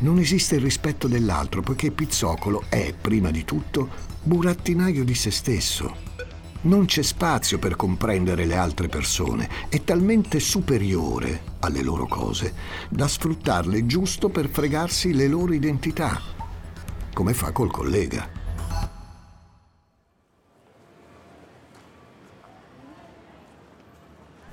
Non 0.00 0.18
esiste 0.18 0.56
il 0.56 0.60
rispetto 0.60 1.06
dell'altro 1.06 1.62
poiché 1.62 1.92
Pizzocolo 1.92 2.64
è, 2.68 2.92
prima 3.00 3.30
di 3.30 3.44
tutto, 3.44 3.88
burattinaio 4.24 5.04
di 5.04 5.14
se 5.14 5.30
stesso. 5.30 6.10
Non 6.62 6.84
c'è 6.84 7.02
spazio 7.02 7.58
per 7.58 7.76
comprendere 7.76 8.44
le 8.44 8.56
altre 8.56 8.88
persone, 8.88 9.48
è 9.68 9.82
talmente 9.82 10.40
superiore 10.40 11.42
alle 11.60 11.82
loro 11.82 12.06
cose 12.06 12.54
da 12.88 13.06
sfruttarle 13.06 13.86
giusto 13.86 14.28
per 14.28 14.48
fregarsi 14.48 15.12
le 15.14 15.28
loro 15.28 15.52
identità, 15.52 16.20
come 17.12 17.34
fa 17.34 17.52
col 17.52 17.70
collega. 17.70 18.41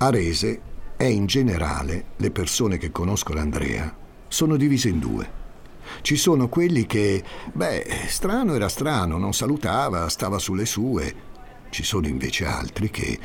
Arese 0.01 0.61
è 0.95 1.03
in 1.03 1.25
generale, 1.25 2.05
le 2.15 2.31
persone 2.31 2.77
che 2.77 2.89
conoscono 2.89 3.41
Andrea, 3.41 3.93
sono 4.29 4.55
divise 4.55 4.87
in 4.87 4.99
due. 4.99 5.29
Ci 5.99 6.15
sono 6.15 6.47
quelli 6.47 6.85
che, 6.85 7.21
beh, 7.51 8.05
strano 8.07 8.53
era 8.53 8.69
strano, 8.69 9.17
non 9.17 9.33
salutava, 9.33 10.07
stava 10.07 10.37
sulle 10.37 10.65
sue. 10.65 11.13
Ci 11.69 11.83
sono 11.83 12.07
invece 12.07 12.45
altri 12.45 12.89
che, 12.89 13.19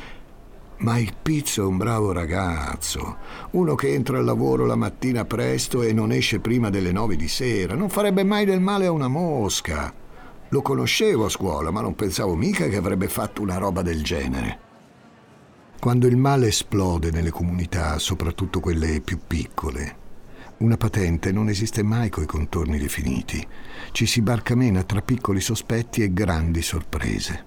ma 0.79 0.97
il 0.97 1.13
pizzo 1.21 1.61
è 1.61 1.65
un 1.65 1.77
bravo 1.77 2.11
ragazzo, 2.11 3.19
uno 3.51 3.75
che 3.75 3.93
entra 3.93 4.17
al 4.17 4.25
lavoro 4.25 4.65
la 4.65 4.75
mattina 4.75 5.23
presto 5.23 5.81
e 5.81 5.93
non 5.93 6.11
esce 6.11 6.41
prima 6.41 6.69
delle 6.69 6.91
nove 6.91 7.15
di 7.15 7.29
sera, 7.29 7.75
non 7.75 7.89
farebbe 7.89 8.25
mai 8.25 8.43
del 8.43 8.59
male 8.59 8.85
a 8.87 8.91
una 8.91 9.07
mosca. 9.07 9.93
Lo 10.49 10.61
conoscevo 10.61 11.23
a 11.23 11.29
scuola, 11.29 11.71
ma 11.71 11.79
non 11.79 11.95
pensavo 11.95 12.35
mica 12.35 12.67
che 12.67 12.75
avrebbe 12.75 13.07
fatto 13.07 13.41
una 13.41 13.55
roba 13.55 13.81
del 13.81 14.03
genere. 14.03 14.64
Quando 15.85 16.07
il 16.07 16.17
male 16.17 16.47
esplode 16.47 17.11
nelle 17.11 17.29
comunità, 17.29 17.99
soprattutto 17.99 18.59
quelle 18.59 19.01
più 19.01 19.19
piccole, 19.27 19.97
una 20.57 20.77
patente 20.77 21.31
non 21.31 21.47
esiste 21.47 21.83
mai 21.83 22.09
coi 22.09 22.25
contorni 22.25 22.79
definiti. 22.79 23.47
Ci 23.91 24.07
si 24.07 24.23
barcamena 24.23 24.81
tra 24.81 25.03
piccoli 25.03 25.39
sospetti 25.39 26.01
e 26.01 26.11
grandi 26.11 26.63
sorprese. 26.63 27.45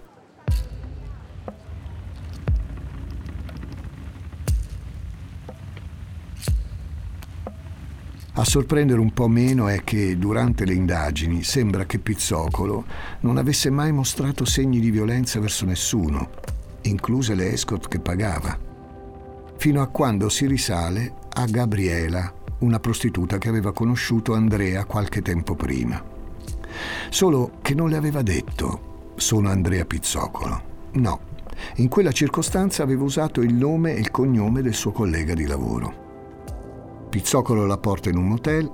A 8.34 8.44
sorprendere 8.44 9.00
un 9.00 9.12
po' 9.12 9.26
meno 9.26 9.66
è 9.66 9.82
che 9.82 10.16
durante 10.16 10.64
le 10.64 10.74
indagini 10.74 11.42
sembra 11.42 11.86
che 11.86 11.98
Pizzocolo 11.98 12.86
non 13.22 13.36
avesse 13.36 13.68
mai 13.68 13.90
mostrato 13.90 14.44
segni 14.44 14.78
di 14.78 14.92
violenza 14.92 15.40
verso 15.40 15.64
nessuno 15.64 16.47
incluse 16.88 17.34
le 17.34 17.52
escort 17.52 17.88
che 17.88 18.00
pagava, 18.00 18.58
fino 19.56 19.82
a 19.82 19.86
quando 19.88 20.28
si 20.28 20.46
risale 20.46 21.14
a 21.30 21.44
Gabriela, 21.46 22.32
una 22.60 22.80
prostituta 22.80 23.38
che 23.38 23.48
aveva 23.48 23.72
conosciuto 23.72 24.34
Andrea 24.34 24.84
qualche 24.84 25.22
tempo 25.22 25.54
prima. 25.54 26.02
Solo 27.10 27.52
che 27.62 27.74
non 27.74 27.88
le 27.88 27.96
aveva 27.96 28.22
detto 28.22 29.12
sono 29.16 29.48
Andrea 29.48 29.84
Pizzocolo. 29.84 30.62
No, 30.92 31.20
in 31.76 31.88
quella 31.88 32.12
circostanza 32.12 32.82
aveva 32.82 33.04
usato 33.04 33.40
il 33.40 33.54
nome 33.54 33.94
e 33.94 34.00
il 34.00 34.10
cognome 34.10 34.62
del 34.62 34.74
suo 34.74 34.92
collega 34.92 35.34
di 35.34 35.46
lavoro. 35.46 36.06
Pizzocolo 37.08 37.66
la 37.66 37.78
porta 37.78 38.10
in 38.10 38.16
un 38.16 38.28
motel 38.28 38.70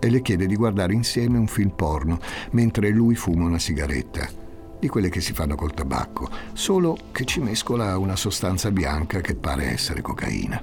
e 0.00 0.10
le 0.10 0.22
chiede 0.22 0.46
di 0.46 0.54
guardare 0.54 0.92
insieme 0.92 1.38
un 1.38 1.46
film 1.46 1.70
porno 1.70 2.18
mentre 2.52 2.90
lui 2.90 3.16
fuma 3.16 3.44
una 3.44 3.58
sigaretta 3.58 4.46
di 4.78 4.88
quelle 4.88 5.08
che 5.08 5.20
si 5.20 5.32
fanno 5.32 5.54
col 5.54 5.74
tabacco, 5.74 6.28
solo 6.52 6.96
che 7.12 7.24
ci 7.24 7.40
mescola 7.40 7.96
una 7.98 8.16
sostanza 8.16 8.70
bianca 8.70 9.20
che 9.20 9.34
pare 9.34 9.72
essere 9.72 10.00
cocaina. 10.00 10.60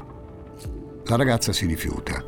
La 1.06 1.16
ragazza 1.16 1.54
si 1.54 1.66
rifiuta. 1.66 2.24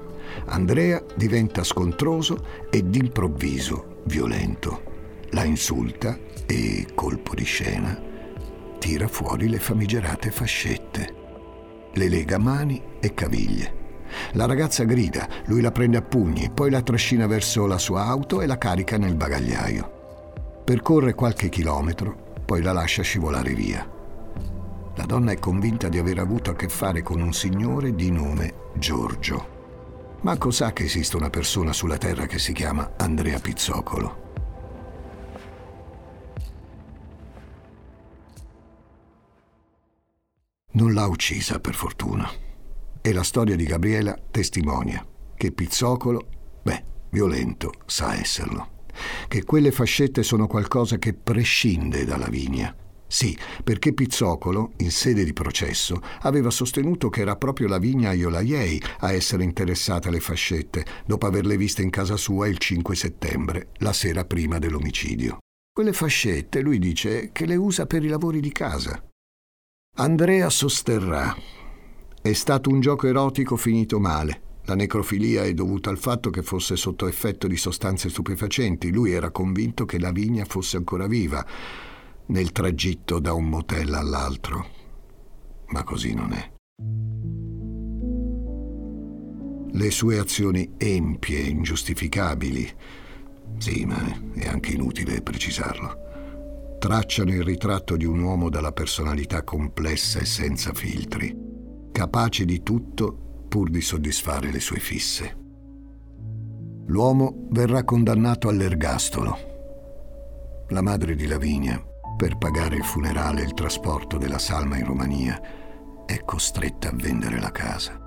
Andrea 0.45 1.04
diventa 1.15 1.63
scontroso 1.63 2.67
e 2.69 2.84
d'improvviso 2.84 4.02
violento. 4.06 4.84
La 5.32 5.43
insulta 5.43 6.17
e, 6.45 6.88
colpo 6.93 7.34
di 7.34 7.43
scena, 7.43 8.00
tira 8.78 9.08
fuori 9.08 9.50
le 9.50 9.60
famigerate 9.60 10.32
fascette. 10.32 11.15
Le 11.93 12.10
lega 12.10 12.38
mani 12.38 12.82
e 13.00 13.13
caviglie. 13.13 13.86
La 14.34 14.45
ragazza 14.45 14.84
grida, 14.84 15.28
lui 15.45 15.62
la 15.62 15.71
prende 15.71 15.97
a 15.97 16.02
pugni, 16.02 16.50
poi 16.54 16.69
la 16.69 16.82
trascina 16.82 17.28
verso 17.28 17.65
la 17.65 17.78
sua 17.78 18.06
auto 18.06 18.41
e 18.41 18.45
la 18.45 18.58
carica 18.58 18.97
nel 18.97 19.15
bagagliaio. 19.15 19.96
Percorre 20.67 21.13
qualche 21.13 21.47
chilometro, 21.47 22.41
poi 22.43 22.62
la 22.62 22.73
lascia 22.73 23.01
scivolare 23.01 23.53
via. 23.53 23.89
La 24.95 25.06
donna 25.06 25.32
è 25.32 25.39
convinta 25.39 25.88
di 25.88 25.97
aver 25.97 26.19
avuto 26.19 26.49
a 26.51 26.56
che 26.56 26.67
fare 26.67 27.01
con 27.01 27.21
un 27.21 27.32
signore 27.32 27.95
di 27.95 28.12
nome 28.12 28.71
Giorgio. 28.75 30.17
Ma 30.23 30.38
cos'ha 30.38 30.73
che 30.73 30.84
esiste 30.84 31.15
una 31.15 31.30
persona 31.30 31.71
sulla 31.71 31.97
terra 31.97 32.25
che 32.25 32.38
si 32.38 32.51
chiama 32.51 32.95
Andrea 32.97 33.39
Pizzocolo? 33.39 34.25
Non 40.71 40.91
l'ha 40.91 41.08
uccisa, 41.08 41.62
per 41.62 41.75
fortuna. 41.75 42.30
E 43.01 43.13
la 43.13 43.23
storia 43.23 43.56
di 43.56 43.63
Gabriela 43.63 44.19
testimonia 44.30 45.01
che 45.34 45.53
Pizzocolo, 45.53 46.27
beh, 46.62 46.84
violento, 47.12 47.71
sa 47.86 48.15
esserlo 48.15 48.75
che 49.27 49.43
quelle 49.43 49.71
fascette 49.71 50.23
sono 50.23 50.47
qualcosa 50.47 50.97
che 50.97 51.13
prescinde 51.13 52.05
dalla 52.05 52.27
vigna. 52.27 52.75
Sì, 53.10 53.38
perché 53.63 53.93
Pizzocolo, 53.93 54.73
in 54.77 54.91
sede 54.91 55.23
di 55.23 55.31
processo, 55.31 56.01
aveva 56.21 56.49
sostenuto 56.49 57.10
che 57.10 57.21
era 57.21 57.38
proprio 57.38 57.69
la 57.69 57.77
vigna 57.77 58.12
Iolaiei 58.12 58.81
a 58.99 59.13
essere 59.13 59.43
interessata 59.45 60.10
alle 60.10 60.19
fascette, 60.19 60.86
dopo 61.05 61.25
averle 61.25 61.55
viste 61.55 61.81
in 61.81 61.89
casa 61.89 62.17
sua 62.17 62.47
il 62.47 62.57
5 62.57 62.95
settembre, 62.95 63.69
la 63.77 63.93
sera 63.93 64.25
prima 64.25 64.60
dell'omicidio. 64.60 65.38
Quelle 65.71 65.93
fascette, 65.93 66.60
lui 66.60 66.79
dice, 66.79 67.29
che 67.31 67.45
le 67.45 67.55
usa 67.55 67.86
per 67.86 68.03
i 68.03 68.10
lavori 68.10 68.41
di 68.41 68.51
casa. 68.51 69.01
Andrea 69.97 70.49
sosterrà. 70.49 71.36
È 72.21 72.33
stato 72.33 72.69
un 72.69 72.81
gioco 72.81 73.07
erotico 73.07 73.55
finito 73.55 73.99
male. 73.99 74.41
La 74.67 74.75
necrofilia 74.75 75.45
è 75.45 75.53
dovuta 75.53 75.89
al 75.89 75.97
fatto 75.97 76.30
che 76.30 76.43
fosse 76.43 76.75
sotto 76.75 77.08
effetto 77.08 77.47
di 77.47 77.56
sostanze 77.56 78.10
stupefacenti. 78.10 78.91
Lui 78.91 79.13
era 79.13 79.32
convinto 79.32 79.86
che 79.86 79.97
la 79.97 80.12
vigna 80.12 80.43
fosse 80.43 80.75
ancora 80.75 81.08
viva 81.08 81.45
nel 82.25 82.51
tragitto 82.51 83.19
da 83.19 83.32
un 83.32 83.47
motel 83.47 83.93
all'altro. 83.93 84.67
Ma 85.67 85.84
così 85.84 86.13
non 86.13 86.34
è. 86.34 86.51
Le 89.71 89.91
sue 89.91 90.19
azioni 90.19 90.73
empie, 90.75 91.39
ingiustificabili, 91.39 92.69
sì, 93.60 93.86
ma 93.86 94.34
è 94.34 94.47
anche 94.47 94.71
inutile 94.71 95.21
precisarlo, 95.21 96.75
tracciano 96.77 97.32
il 97.32 97.43
ritratto 97.43 97.95
di 97.95 98.03
un 98.03 98.19
uomo 98.19 98.49
dalla 98.49 98.73
personalità 98.73 99.43
complessa 99.43 100.19
e 100.19 100.25
senza 100.25 100.73
filtri, 100.73 101.34
capace 101.93 102.43
di 102.43 102.62
tutto 102.63 103.27
pur 103.47 103.69
di 103.69 103.81
soddisfare 103.81 104.51
le 104.51 104.60
sue 104.60 104.79
fisse. 104.79 105.45
L'uomo 106.88 107.47
verrà 107.49 107.83
condannato 107.83 108.49
all'ergastolo. 108.49 109.38
La 110.69 110.81
madre 110.81 111.15
di 111.15 111.27
Lavinia, 111.27 111.81
per 112.15 112.38
pagare 112.38 112.75
il 112.75 112.83
funerale 112.83 113.41
e 113.41 113.45
il 113.45 113.53
trasporto 113.53 114.17
della 114.17 114.39
salma 114.39 114.77
in 114.77 114.86
Romania, 114.86 115.39
è 116.05 116.23
costretta 116.23 116.89
a 116.89 116.95
vendere 116.95 117.39
la 117.39 117.51
casa. 117.51 117.99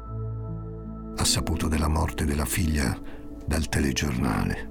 Ha 1.16 1.24
saputo 1.24 1.68
della 1.68 1.88
morte 1.88 2.24
della 2.24 2.46
figlia 2.46 2.98
dal 3.44 3.68
telegiornale. 3.68 4.68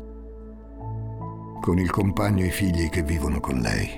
Con 1.62 1.78
il 1.78 1.92
compagno 1.92 2.44
e 2.44 2.48
i 2.48 2.52
figli 2.52 2.90
che 2.90 3.04
vivono 3.04 3.40
con 3.40 3.60
lei, 3.60 3.90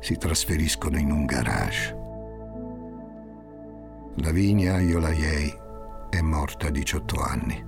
si 0.00 0.16
trasferiscono 0.16 0.98
in 0.98 1.10
un 1.10 1.24
garage 1.24 1.98
Lavinia 4.20 4.80
Iolaiei 4.80 5.57
è 6.10 6.20
morta 6.20 6.68
a 6.68 6.70
18 6.70 7.16
anni. 7.20 7.64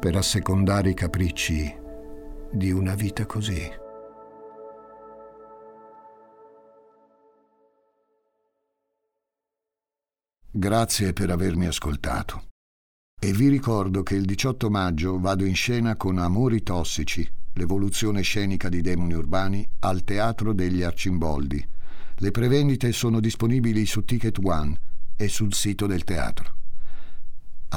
Per 0.00 0.16
assecondare 0.16 0.90
i 0.90 0.94
capricci 0.94 1.74
di 2.52 2.70
una 2.72 2.94
vita 2.94 3.26
così. 3.26 3.84
Grazie 10.50 11.12
per 11.12 11.30
avermi 11.30 11.66
ascoltato. 11.66 12.48
E 13.20 13.32
vi 13.32 13.48
ricordo 13.48 14.02
che 14.02 14.14
il 14.14 14.24
18 14.24 14.68
maggio 14.68 15.18
vado 15.18 15.44
in 15.44 15.54
scena 15.54 15.96
con 15.96 16.18
Amori 16.18 16.62
Tossici, 16.62 17.28
l'evoluzione 17.52 18.22
scenica 18.22 18.68
di 18.68 18.80
demoni 18.80 19.14
urbani, 19.14 19.66
al 19.80 20.02
Teatro 20.02 20.52
degli 20.52 20.82
Arcimboldi. 20.82 21.66
Le 22.16 22.30
prevendite 22.30 22.92
sono 22.92 23.20
disponibili 23.20 23.86
su 23.86 24.04
Ticket 24.04 24.38
One 24.42 24.80
e 25.16 25.28
sul 25.28 25.54
sito 25.54 25.86
del 25.86 26.04
teatro. 26.04 26.55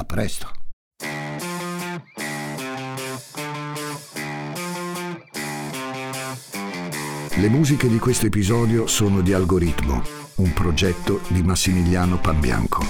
A 0.00 0.04
presto! 0.04 0.50
Le 7.34 7.48
musiche 7.50 7.86
di 7.86 7.98
questo 7.98 8.24
episodio 8.24 8.86
sono 8.86 9.20
di 9.20 9.34
Algoritmo, 9.34 10.02
un 10.36 10.54
progetto 10.54 11.20
di 11.28 11.42
Massimiliano 11.42 12.18
Pabbianco. 12.18 12.82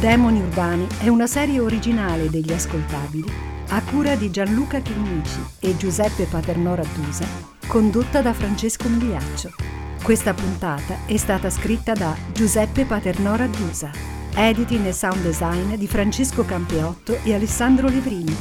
Demoni 0.00 0.40
Urbani 0.40 0.86
è 0.98 1.08
una 1.08 1.26
serie 1.26 1.60
originale 1.60 2.28
degli 2.28 2.52
ascoltabili 2.52 3.32
a 3.68 3.82
cura 3.84 4.16
di 4.16 4.30
Gianluca 4.30 4.80
Chinnici 4.80 5.40
e 5.60 5.74
Giuseppe 5.78 6.24
Paternò 6.24 6.74
Rattusa, 6.74 7.26
condotta 7.66 8.20
da 8.20 8.34
Francesco 8.34 8.86
Migliaccio. 8.86 9.79
Questa 10.02 10.32
puntata 10.34 10.96
è 11.06 11.16
stata 11.16 11.50
scritta 11.50 11.92
da 11.92 12.16
Giuseppe 12.32 12.84
Paternò 12.84 13.36
Rattusa, 13.36 13.90
editing 14.34 14.86
e 14.86 14.92
sound 14.92 15.22
design 15.22 15.74
di 15.74 15.86
Francesco 15.86 16.42
Campeotto 16.44 17.18
e 17.22 17.34
Alessandro 17.34 17.86
Levrini, 17.86 18.34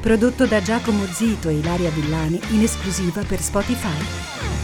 prodotto 0.00 0.46
da 0.46 0.60
Giacomo 0.62 1.04
Zito 1.06 1.48
e 1.48 1.54
Ilaria 1.54 1.90
Villani 1.90 2.38
in 2.50 2.62
esclusiva 2.62 3.24
per 3.24 3.40
Spotify. 3.40 4.59